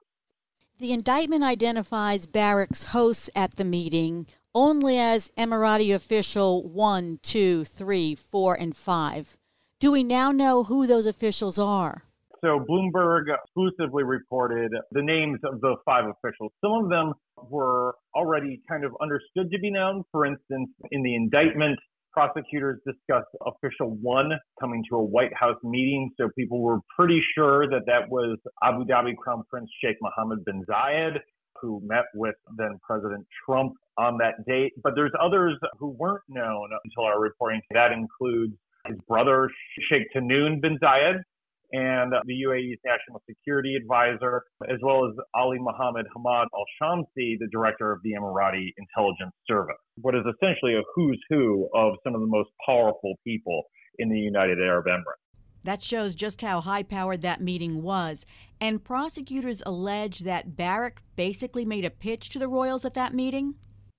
The 0.78 0.92
indictment 0.92 1.42
identifies 1.42 2.26
Barrack's 2.26 2.84
hosts 2.92 3.28
at 3.34 3.56
the 3.56 3.64
meeting 3.64 4.28
only 4.54 4.96
as 4.96 5.32
Emirati 5.36 5.92
official 5.92 6.62
1, 6.68 7.18
2, 7.20 7.64
3, 7.64 8.14
4, 8.14 8.54
and 8.54 8.76
5. 8.76 9.36
Do 9.80 9.90
we 9.90 10.04
now 10.04 10.30
know 10.30 10.62
who 10.62 10.86
those 10.86 11.06
officials 11.06 11.58
are? 11.58 12.04
So 12.44 12.64
Bloomberg 12.70 13.24
exclusively 13.28 14.04
reported 14.04 14.70
the 14.92 15.02
names 15.02 15.40
of 15.42 15.60
the 15.60 15.74
five 15.84 16.04
officials. 16.04 16.52
Some 16.64 16.84
of 16.84 16.88
them 16.88 17.12
were 17.50 17.96
already 18.14 18.62
kind 18.68 18.84
of 18.84 18.92
understood 19.02 19.50
to 19.50 19.58
be 19.58 19.72
known. 19.72 20.04
For 20.12 20.26
instance, 20.26 20.70
in 20.92 21.02
the 21.02 21.16
indictment, 21.16 21.80
prosecutors 22.12 22.80
discussed 22.86 23.28
official 23.46 23.96
one 24.00 24.30
coming 24.60 24.82
to 24.90 24.96
a 24.96 25.02
White 25.02 25.34
House 25.34 25.58
meeting. 25.62 26.10
So 26.18 26.28
people 26.36 26.60
were 26.60 26.78
pretty 26.96 27.22
sure 27.34 27.68
that 27.68 27.86
that 27.86 28.08
was 28.08 28.38
Abu 28.62 28.84
Dhabi 28.84 29.16
Crown 29.16 29.42
Prince 29.48 29.70
Sheikh 29.82 29.96
Mohammed 30.00 30.44
bin 30.44 30.64
Zayed, 30.64 31.18
who 31.60 31.80
met 31.84 32.04
with 32.14 32.36
then 32.56 32.78
President 32.82 33.26
Trump 33.44 33.72
on 33.96 34.18
that 34.18 34.44
date. 34.46 34.72
But 34.82 34.94
there's 34.94 35.12
others 35.20 35.56
who 35.78 35.88
weren't 35.90 36.22
known 36.28 36.68
until 36.84 37.04
our 37.04 37.20
reporting. 37.20 37.60
That 37.72 37.92
includes 37.92 38.54
his 38.86 38.96
brother 39.08 39.50
Sheikh 39.88 40.06
Tahnoon 40.14 40.60
bin 40.60 40.78
Zayed, 40.78 41.20
and 41.72 42.12
the 42.24 42.34
UAE's 42.46 42.78
national 42.84 43.22
security 43.28 43.74
advisor, 43.74 44.42
as 44.68 44.78
well 44.82 45.06
as 45.06 45.12
Ali 45.34 45.58
Mohammed 45.58 46.06
Hamad 46.16 46.46
Al 46.54 46.64
Shamsi, 46.80 47.38
the 47.38 47.48
director 47.52 47.92
of 47.92 48.00
the 48.02 48.12
Emirati 48.12 48.72
intelligence 48.78 49.34
service. 49.46 49.76
What 50.00 50.14
is 50.14 50.22
essentially 50.22 50.74
a 50.74 50.82
who's 50.94 51.20
who 51.28 51.68
of 51.74 51.94
some 52.04 52.14
of 52.14 52.20
the 52.20 52.26
most 52.26 52.50
powerful 52.66 53.14
people 53.24 53.64
in 53.98 54.08
the 54.08 54.18
United 54.18 54.58
Arab 54.58 54.86
Emirates. 54.86 55.24
That 55.64 55.82
shows 55.82 56.14
just 56.14 56.40
how 56.40 56.60
high 56.60 56.84
powered 56.84 57.22
that 57.22 57.40
meeting 57.40 57.82
was. 57.82 58.24
And 58.60 58.82
prosecutors 58.82 59.62
allege 59.66 60.20
that 60.20 60.56
Barrack 60.56 61.02
basically 61.16 61.64
made 61.64 61.84
a 61.84 61.90
pitch 61.90 62.30
to 62.30 62.38
the 62.38 62.48
royals 62.48 62.84
at 62.84 62.94
that 62.94 63.12
meeting? 63.12 63.54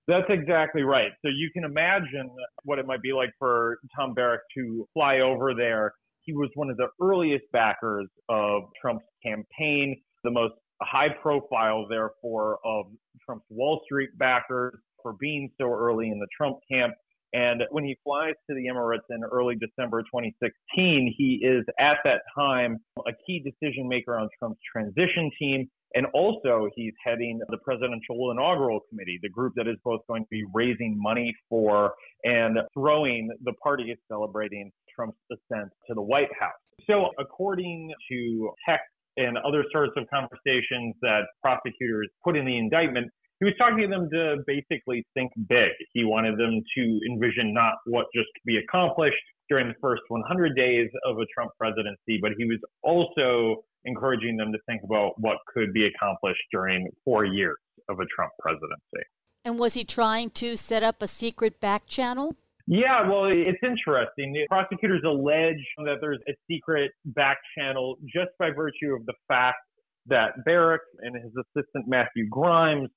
That's 0.07 0.25
exactly 0.29 0.81
right. 0.81 1.11
So 1.21 1.29
you 1.29 1.51
can 1.53 1.65
imagine 1.65 2.31
what 2.63 2.79
it 2.79 2.87
might 2.87 3.01
be 3.01 3.13
like 3.13 3.29
for 3.37 3.77
Tom 3.95 4.13
Barrack 4.15 4.39
to 4.57 4.87
fly 4.93 5.19
over 5.19 5.53
there 5.53 5.93
he 6.29 6.33
was 6.33 6.49
one 6.53 6.69
of 6.69 6.77
the 6.77 6.89
earliest 7.01 7.45
backers 7.51 8.07
of 8.29 8.63
Trump's 8.79 9.05
campaign, 9.25 9.99
the 10.23 10.29
most 10.29 10.53
high 10.81 11.09
profile, 11.09 11.87
therefore, 11.89 12.59
of 12.63 12.85
Trump's 13.25 13.45
Wall 13.49 13.81
Street 13.85 14.11
backers 14.17 14.75
for 15.01 15.13
being 15.19 15.49
so 15.59 15.71
early 15.73 16.09
in 16.09 16.19
the 16.19 16.27
Trump 16.37 16.57
camp. 16.71 16.93
And 17.33 17.63
when 17.71 17.83
he 17.83 17.97
flies 18.03 18.35
to 18.47 18.55
the 18.55 18.67
Emirates 18.67 19.09
in 19.09 19.23
early 19.23 19.55
December 19.55 20.01
2016, 20.03 21.15
he 21.17 21.41
is 21.43 21.65
at 21.79 21.97
that 22.03 22.21
time 22.37 22.77
a 23.07 23.11
key 23.25 23.39
decision 23.39 23.87
maker 23.87 24.17
on 24.17 24.29
Trump's 24.37 24.59
transition 24.71 25.31
team. 25.39 25.67
And 25.95 26.05
also, 26.13 26.69
he's 26.75 26.93
heading 27.03 27.39
the 27.49 27.57
presidential 27.57 28.31
inaugural 28.31 28.81
committee, 28.89 29.19
the 29.21 29.29
group 29.29 29.53
that 29.55 29.67
is 29.67 29.75
both 29.83 30.01
going 30.07 30.23
to 30.23 30.29
be 30.29 30.43
raising 30.53 30.95
money 31.01 31.35
for 31.49 31.93
and 32.23 32.59
throwing 32.73 33.29
the 33.43 33.53
party 33.53 33.95
celebrating 34.07 34.71
Trump's 34.95 35.17
ascent 35.31 35.69
to 35.87 35.93
the 35.95 36.01
White 36.01 36.29
House. 36.39 36.51
So, 36.85 37.09
according 37.19 37.91
to 38.11 38.51
text 38.67 38.85
and 39.17 39.37
other 39.39 39.65
sorts 39.71 39.93
of 39.97 40.05
conversations 40.09 40.95
that 41.01 41.21
prosecutors 41.41 42.09
put 42.23 42.37
in 42.37 42.45
the 42.45 42.57
indictment, 42.57 43.11
he 43.39 43.45
was 43.45 43.53
talking 43.57 43.81
to 43.81 43.87
them 43.87 44.09
to 44.11 44.43
basically 44.45 45.05
think 45.13 45.31
big. 45.47 45.71
He 45.93 46.03
wanted 46.03 46.37
them 46.37 46.61
to 46.77 46.99
envision 47.09 47.53
not 47.53 47.75
what 47.85 48.07
just 48.13 48.27
could 48.35 48.45
be 48.45 48.57
accomplished 48.57 49.15
during 49.49 49.67
the 49.67 49.75
first 49.81 50.03
100 50.09 50.55
days 50.55 50.89
of 51.05 51.17
a 51.17 51.25
Trump 51.33 51.51
presidency, 51.57 52.19
but 52.21 52.31
he 52.37 52.45
was 52.45 52.59
also 52.83 53.63
encouraging 53.85 54.37
them 54.37 54.51
to 54.51 54.59
think 54.67 54.81
about 54.83 55.13
what 55.17 55.37
could 55.53 55.73
be 55.73 55.87
accomplished 55.87 56.41
during 56.51 56.87
four 57.05 57.25
years 57.25 57.57
of 57.87 57.99
a 57.99 58.05
Trump 58.13 58.31
presidency. 58.39 59.07
And 59.45 59.57
was 59.57 59.73
he 59.73 59.85
trying 59.85 60.31
to 60.31 60.57
set 60.57 60.83
up 60.83 61.01
a 61.01 61.07
secret 61.07 61.59
back 61.59 61.87
channel? 61.87 62.35
Yeah, 62.67 63.09
well, 63.09 63.25
it's 63.25 63.57
interesting. 63.63 64.33
The 64.33 64.45
prosecutors 64.47 65.01
allege 65.03 65.65
that 65.85 65.95
there's 66.01 66.19
a 66.27 66.33
secret 66.47 66.91
back 67.05 67.37
channel 67.57 67.95
just 68.03 68.29
by 68.37 68.51
virtue 68.51 68.93
of 68.93 69.05
the 69.07 69.13
fact 69.27 69.57
that 70.05 70.43
Barrack 70.45 70.81
and 70.99 71.15
his 71.15 71.31
assistant 71.35 71.87
Matthew 71.87 72.27
Grimes 72.29 72.89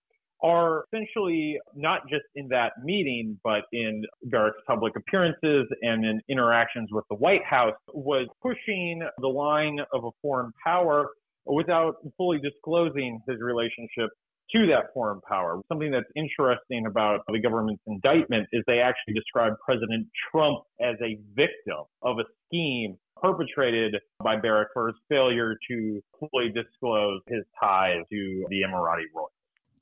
are 0.43 0.85
essentially 0.93 1.59
not 1.75 2.03
just 2.09 2.25
in 2.35 2.49
that 2.49 2.73
meeting, 2.83 3.39
but 3.45 3.63
in 3.73 4.03
Barrack's 4.25 4.57
public 4.67 4.95
appearances 4.97 5.67
and 5.83 6.05
in 6.05 6.21
interactions 6.29 6.89
with 6.91 7.05
the 7.11 7.17
White 7.17 7.45
House, 7.45 7.75
was 7.93 8.27
pushing 8.43 9.03
the 9.19 9.29
line 9.29 9.79
of 9.93 10.05
a 10.05 10.11
foreign 10.21 10.53
power 10.65 11.09
without 11.47 11.97
fully 12.17 12.39
disclosing 12.39 13.21
his 13.29 13.39
relationship 13.41 14.11
to 14.53 14.67
that 14.67 14.93
foreign 14.93 15.21
power. 15.29 15.61
Something 15.69 15.91
that's 15.91 16.11
interesting 16.15 16.87
about 16.87 17.21
the 17.29 17.41
government's 17.41 17.83
indictment 17.87 18.49
is 18.53 18.63
they 18.67 18.81
actually 18.81 19.15
describe 19.15 19.55
President 19.65 20.07
Trump 20.31 20.59
as 20.81 20.97
a 21.03 21.19
victim 21.35 21.85
of 22.03 22.19
a 22.19 22.25
scheme 22.47 22.97
perpetrated 23.23 23.95
by 24.23 24.37
Barrack 24.37 24.69
for 24.75 24.89
his 24.89 24.97
failure 25.09 25.57
to 25.71 26.03
fully 26.19 26.51
disclose 26.51 27.21
his 27.29 27.45
ties 27.61 28.03
to 28.11 28.45
the 28.51 28.63
Emirati 28.63 29.05
royal. 29.15 29.31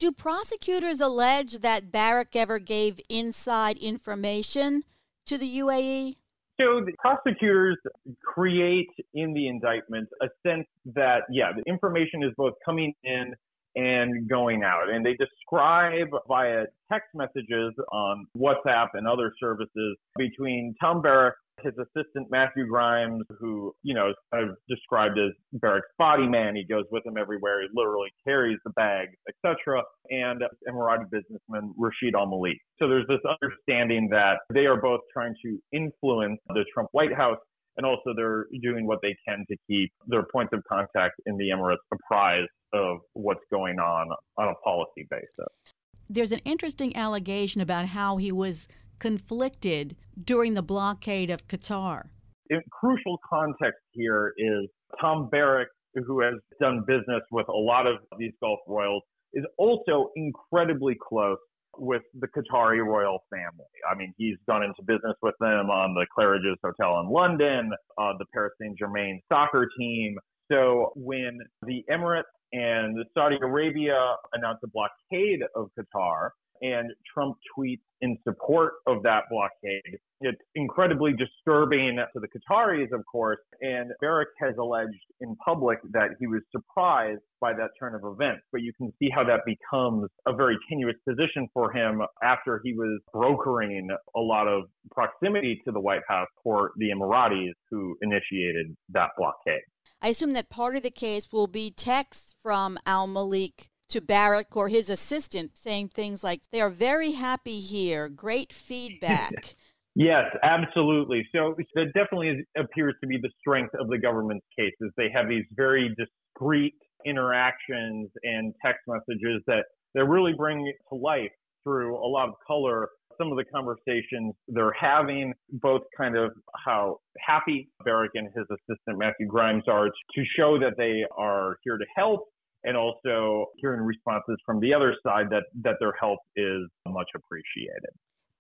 Do 0.00 0.10
prosecutors 0.12 1.02
allege 1.02 1.58
that 1.58 1.92
Barrack 1.92 2.34
ever 2.34 2.58
gave 2.58 3.00
inside 3.10 3.76
information 3.76 4.84
to 5.26 5.36
the 5.36 5.58
UAE? 5.58 6.14
So 6.58 6.80
the 6.80 6.92
prosecutors 6.98 7.76
create 8.24 8.88
in 9.12 9.34
the 9.34 9.46
indictment 9.46 10.08
a 10.22 10.28
sense 10.42 10.66
that, 10.94 11.24
yeah, 11.30 11.50
the 11.54 11.62
information 11.70 12.22
is 12.22 12.30
both 12.38 12.54
coming 12.64 12.94
in 13.04 13.34
and 13.76 14.28
going 14.28 14.62
out. 14.62 14.90
And 14.90 15.04
they 15.04 15.14
describe 15.14 16.08
via 16.28 16.64
text 16.90 17.08
messages 17.14 17.72
on 17.92 18.26
WhatsApp 18.36 18.88
and 18.94 19.06
other 19.06 19.32
services 19.40 19.96
between 20.16 20.74
Tom 20.80 21.02
Barrack, 21.02 21.34
his 21.62 21.74
assistant 21.78 22.28
Matthew 22.30 22.66
Grimes, 22.66 23.24
who, 23.38 23.72
you 23.82 23.94
know, 23.94 24.10
is 24.10 24.16
kind 24.32 24.48
of 24.48 24.56
described 24.68 25.18
as 25.18 25.32
Barrack's 25.52 25.86
body 25.98 26.26
man. 26.26 26.56
He 26.56 26.64
goes 26.64 26.84
with 26.90 27.04
him 27.04 27.16
everywhere. 27.18 27.62
He 27.62 27.68
literally 27.74 28.10
carries 28.26 28.58
the 28.64 28.70
bags, 28.70 29.12
etc. 29.28 29.82
And 30.08 30.42
Emirati 30.68 31.10
businessman 31.10 31.74
Rashid 31.76 32.14
Al 32.14 32.26
Malik. 32.26 32.58
So 32.78 32.88
there's 32.88 33.06
this 33.08 33.20
understanding 33.42 34.08
that 34.10 34.38
they 34.52 34.66
are 34.66 34.80
both 34.80 35.00
trying 35.12 35.34
to 35.44 35.58
influence 35.72 36.40
the 36.48 36.64
Trump 36.74 36.88
White 36.92 37.14
House 37.14 37.38
and 37.76 37.86
also 37.86 38.12
they're 38.14 38.46
doing 38.62 38.86
what 38.86 38.98
they 39.02 39.16
can 39.26 39.44
to 39.50 39.56
keep 39.68 39.90
their 40.06 40.24
points 40.32 40.52
of 40.52 40.62
contact 40.68 41.14
in 41.26 41.36
the 41.36 41.48
Emirates 41.48 41.76
apprised 41.92 42.50
of 42.72 42.98
what's 43.14 43.44
going 43.50 43.78
on 43.78 44.08
on 44.36 44.48
a 44.48 44.54
policy 44.64 45.06
basis. 45.10 45.74
There's 46.08 46.32
an 46.32 46.40
interesting 46.44 46.96
allegation 46.96 47.60
about 47.60 47.86
how 47.86 48.16
he 48.16 48.32
was 48.32 48.66
conflicted 49.00 49.96
during 50.22 50.54
the 50.54 50.62
blockade 50.62 51.30
of 51.30 51.48
Qatar? 51.48 52.10
In 52.50 52.60
crucial 52.70 53.18
context 53.28 53.80
here 53.92 54.32
is 54.36 54.68
Tom 55.00 55.28
Barrack, 55.30 55.68
who 55.94 56.20
has 56.20 56.34
done 56.60 56.84
business 56.86 57.22
with 57.32 57.48
a 57.48 57.56
lot 57.56 57.86
of 57.86 57.96
these 58.18 58.32
Gulf 58.40 58.60
royals, 58.68 59.02
is 59.32 59.44
also 59.56 60.10
incredibly 60.14 60.96
close 61.00 61.38
with 61.78 62.02
the 62.18 62.26
Qatari 62.26 62.84
royal 62.84 63.20
family. 63.30 63.70
I 63.90 63.96
mean, 63.96 64.12
he's 64.18 64.36
gone 64.48 64.62
into 64.62 64.82
business 64.82 65.14
with 65.22 65.36
them 65.40 65.70
on 65.70 65.94
the 65.94 66.04
Claridge's 66.16 66.58
Hotel 66.62 67.00
in 67.00 67.08
London, 67.08 67.70
uh, 67.96 68.12
the 68.18 68.24
Paris 68.34 68.52
Saint 68.60 68.76
Germain 68.76 69.20
soccer 69.32 69.68
team. 69.78 70.16
So 70.50 70.92
when 70.96 71.38
the 71.62 71.84
Emirates 71.90 72.24
and 72.52 72.96
Saudi 73.14 73.36
Arabia 73.42 74.16
announced 74.32 74.64
a 74.64 74.68
blockade 74.68 75.42
of 75.54 75.70
Qatar, 75.78 76.30
and 76.62 76.90
Trump 77.12 77.36
tweets 77.56 77.80
in 78.00 78.16
support 78.24 78.74
of 78.86 79.02
that 79.02 79.24
blockade. 79.30 79.98
It's 80.20 80.40
incredibly 80.54 81.12
disturbing 81.14 81.96
to 81.96 82.20
the 82.20 82.28
Qataris, 82.28 82.92
of 82.92 83.02
course, 83.10 83.38
and 83.62 83.90
Barrack 84.00 84.28
has 84.40 84.54
alleged 84.58 84.92
in 85.20 85.34
public 85.36 85.78
that 85.92 86.10
he 86.18 86.26
was 86.26 86.42
surprised 86.52 87.22
by 87.40 87.52
that 87.54 87.70
turn 87.78 87.94
of 87.94 88.02
events. 88.04 88.42
But 88.52 88.60
you 88.62 88.72
can 88.76 88.92
see 88.98 89.08
how 89.14 89.24
that 89.24 89.40
becomes 89.46 90.08
a 90.26 90.34
very 90.34 90.58
tenuous 90.68 90.96
position 91.08 91.48
for 91.54 91.72
him 91.72 92.02
after 92.22 92.60
he 92.62 92.74
was 92.74 93.00
brokering 93.12 93.88
a 94.14 94.20
lot 94.20 94.46
of 94.46 94.64
proximity 94.90 95.60
to 95.64 95.72
the 95.72 95.80
White 95.80 96.02
House 96.08 96.28
for 96.42 96.72
the 96.76 96.90
Emiratis 96.90 97.52
who 97.70 97.96
initiated 98.02 98.76
that 98.90 99.10
blockade. 99.16 99.62
I 100.02 100.08
assume 100.08 100.32
that 100.32 100.48
part 100.48 100.76
of 100.76 100.82
the 100.82 100.90
case 100.90 101.30
will 101.30 101.46
be 101.46 101.70
texts 101.70 102.34
from 102.42 102.78
Al 102.86 103.06
Malik 103.06 103.68
to 103.90 104.00
Barrack 104.00 104.56
or 104.56 104.68
his 104.68 104.88
assistant 104.88 105.56
saying 105.56 105.88
things 105.88 106.24
like, 106.24 106.42
they 106.50 106.60
are 106.60 106.70
very 106.70 107.12
happy 107.12 107.60
here, 107.60 108.08
great 108.08 108.52
feedback. 108.52 109.56
yes, 109.94 110.24
absolutely. 110.42 111.28
So 111.34 111.54
that 111.74 111.92
definitely 111.92 112.28
is, 112.28 112.46
appears 112.56 112.94
to 113.02 113.06
be 113.06 113.18
the 113.18 113.30
strength 113.40 113.74
of 113.78 113.88
the 113.88 113.98
government's 113.98 114.46
cases. 114.58 114.92
They 114.96 115.10
have 115.14 115.28
these 115.28 115.44
very 115.54 115.94
discreet 115.98 116.74
interactions 117.04 118.08
and 118.22 118.54
text 118.64 118.80
messages 118.86 119.42
that, 119.46 119.64
that 119.94 120.04
really 120.06 120.32
bring 120.32 120.72
to 120.88 120.94
life 120.94 121.32
through 121.64 121.96
a 121.96 122.08
lot 122.08 122.28
of 122.28 122.34
color 122.46 122.88
some 123.20 123.30
of 123.30 123.36
the 123.36 123.44
conversations 123.44 124.34
they're 124.48 124.72
having, 124.72 125.34
both 125.52 125.82
kind 125.96 126.16
of 126.16 126.32
how 126.64 126.98
happy 127.18 127.68
Barrack 127.84 128.12
and 128.14 128.28
his 128.34 128.46
assistant 128.50 128.98
Matthew 128.98 129.26
Grimes 129.26 129.64
are 129.68 129.86
to 129.88 130.24
show 130.36 130.58
that 130.58 130.74
they 130.76 131.04
are 131.16 131.56
here 131.62 131.76
to 131.76 131.84
help 131.94 132.28
and 132.64 132.76
also 132.76 133.46
hearing 133.56 133.80
responses 133.80 134.36
from 134.44 134.60
the 134.60 134.72
other 134.74 134.94
side 135.04 135.26
that, 135.30 135.44
that 135.62 135.76
their 135.80 135.92
help 135.98 136.18
is 136.36 136.62
much 136.86 137.08
appreciated. 137.14 137.90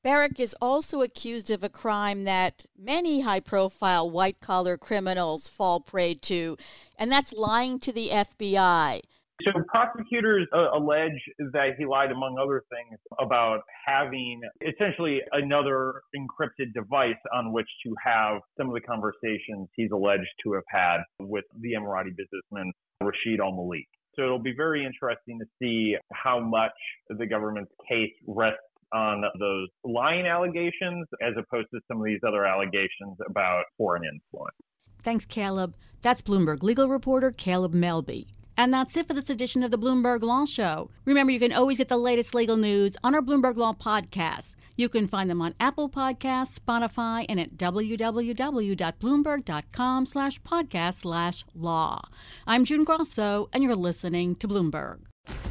Barrack 0.02 0.40
is 0.40 0.56
also 0.62 1.02
accused 1.02 1.50
of 1.50 1.62
a 1.62 1.68
crime 1.68 2.24
that 2.24 2.64
many 2.78 3.20
high 3.20 3.40
profile 3.40 4.10
white 4.10 4.40
collar 4.40 4.78
criminals 4.78 5.46
fall 5.46 5.80
prey 5.80 6.14
to, 6.14 6.56
and 6.98 7.12
that's 7.12 7.34
lying 7.34 7.78
to 7.80 7.92
the 7.92 8.08
FBI. 8.08 9.02
So, 9.44 9.52
prosecutors 9.68 10.46
uh, 10.54 10.68
allege 10.76 11.18
that 11.52 11.70
he 11.78 11.86
lied, 11.86 12.10
among 12.10 12.38
other 12.38 12.62
things, 12.70 12.98
about 13.18 13.60
having 13.86 14.40
essentially 14.60 15.20
another 15.32 16.02
encrypted 16.16 16.72
device 16.74 17.14
on 17.34 17.52
which 17.52 17.68
to 17.86 17.94
have 18.04 18.40
some 18.58 18.68
of 18.68 18.74
the 18.74 18.80
conversations 18.80 19.68
he's 19.76 19.90
alleged 19.92 20.28
to 20.44 20.52
have 20.54 20.64
had 20.68 20.98
with 21.20 21.44
the 21.60 21.72
Emirati 21.72 22.10
businessman 22.16 22.72
Rashid 23.00 23.40
Al 23.40 23.52
Malik. 23.52 23.86
So 24.16 24.24
it'll 24.24 24.38
be 24.38 24.54
very 24.56 24.84
interesting 24.84 25.38
to 25.38 25.46
see 25.60 25.96
how 26.12 26.40
much 26.40 26.72
the 27.08 27.26
government's 27.26 27.72
case 27.88 28.12
rests 28.26 28.58
on 28.92 29.22
those 29.38 29.68
lying 29.84 30.26
allegations 30.26 31.06
as 31.22 31.32
opposed 31.38 31.68
to 31.72 31.80
some 31.88 31.98
of 31.98 32.04
these 32.04 32.20
other 32.26 32.44
allegations 32.44 33.16
about 33.28 33.64
foreign 33.78 34.02
influence. 34.04 34.56
Thanks, 35.02 35.24
Caleb. 35.24 35.76
That's 36.02 36.22
Bloomberg 36.22 36.62
legal 36.62 36.88
reporter 36.88 37.30
Caleb 37.30 37.74
Melby. 37.74 38.26
And 38.56 38.72
that's 38.72 38.96
it 38.96 39.06
for 39.06 39.14
this 39.14 39.30
edition 39.30 39.62
of 39.62 39.70
the 39.70 39.78
Bloomberg 39.78 40.22
Law 40.22 40.44
Show. 40.44 40.90
Remember, 41.04 41.32
you 41.32 41.38
can 41.38 41.52
always 41.52 41.78
get 41.78 41.88
the 41.88 41.96
latest 41.96 42.34
legal 42.34 42.56
news 42.56 42.96
on 43.02 43.14
our 43.14 43.22
Bloomberg 43.22 43.56
Law 43.56 43.72
podcast. 43.72 44.56
You 44.76 44.88
can 44.88 45.06
find 45.06 45.28
them 45.28 45.42
on 45.42 45.54
Apple 45.60 45.90
Podcasts, 45.90 46.58
Spotify, 46.58 47.26
and 47.28 47.38
at 47.38 47.56
www.bloomberg.com 47.56 50.06
slash 50.06 50.40
podcast 50.40 50.94
slash 50.94 51.44
law. 51.54 52.00
I'm 52.46 52.64
June 52.64 52.84
Grosso, 52.84 53.50
and 53.52 53.62
you're 53.62 53.76
listening 53.76 54.36
to 54.36 54.48
Bloomberg. 54.48 55.00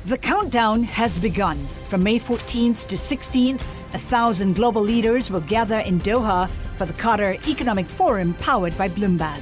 The 0.05 0.17
countdown 0.17 0.83
has 0.83 1.19
begun. 1.19 1.67
From 1.89 2.03
May 2.03 2.19
14th 2.19 2.87
to 2.87 2.95
16th, 2.95 3.61
a 3.93 3.99
thousand 3.99 4.55
global 4.55 4.81
leaders 4.81 5.29
will 5.29 5.41
gather 5.41 5.79
in 5.79 5.99
Doha 6.01 6.49
for 6.77 6.85
the 6.85 6.93
Qatar 6.93 7.45
Economic 7.47 7.87
Forum 7.87 8.33
powered 8.35 8.75
by 8.77 8.89
Bloomberg. 8.89 9.41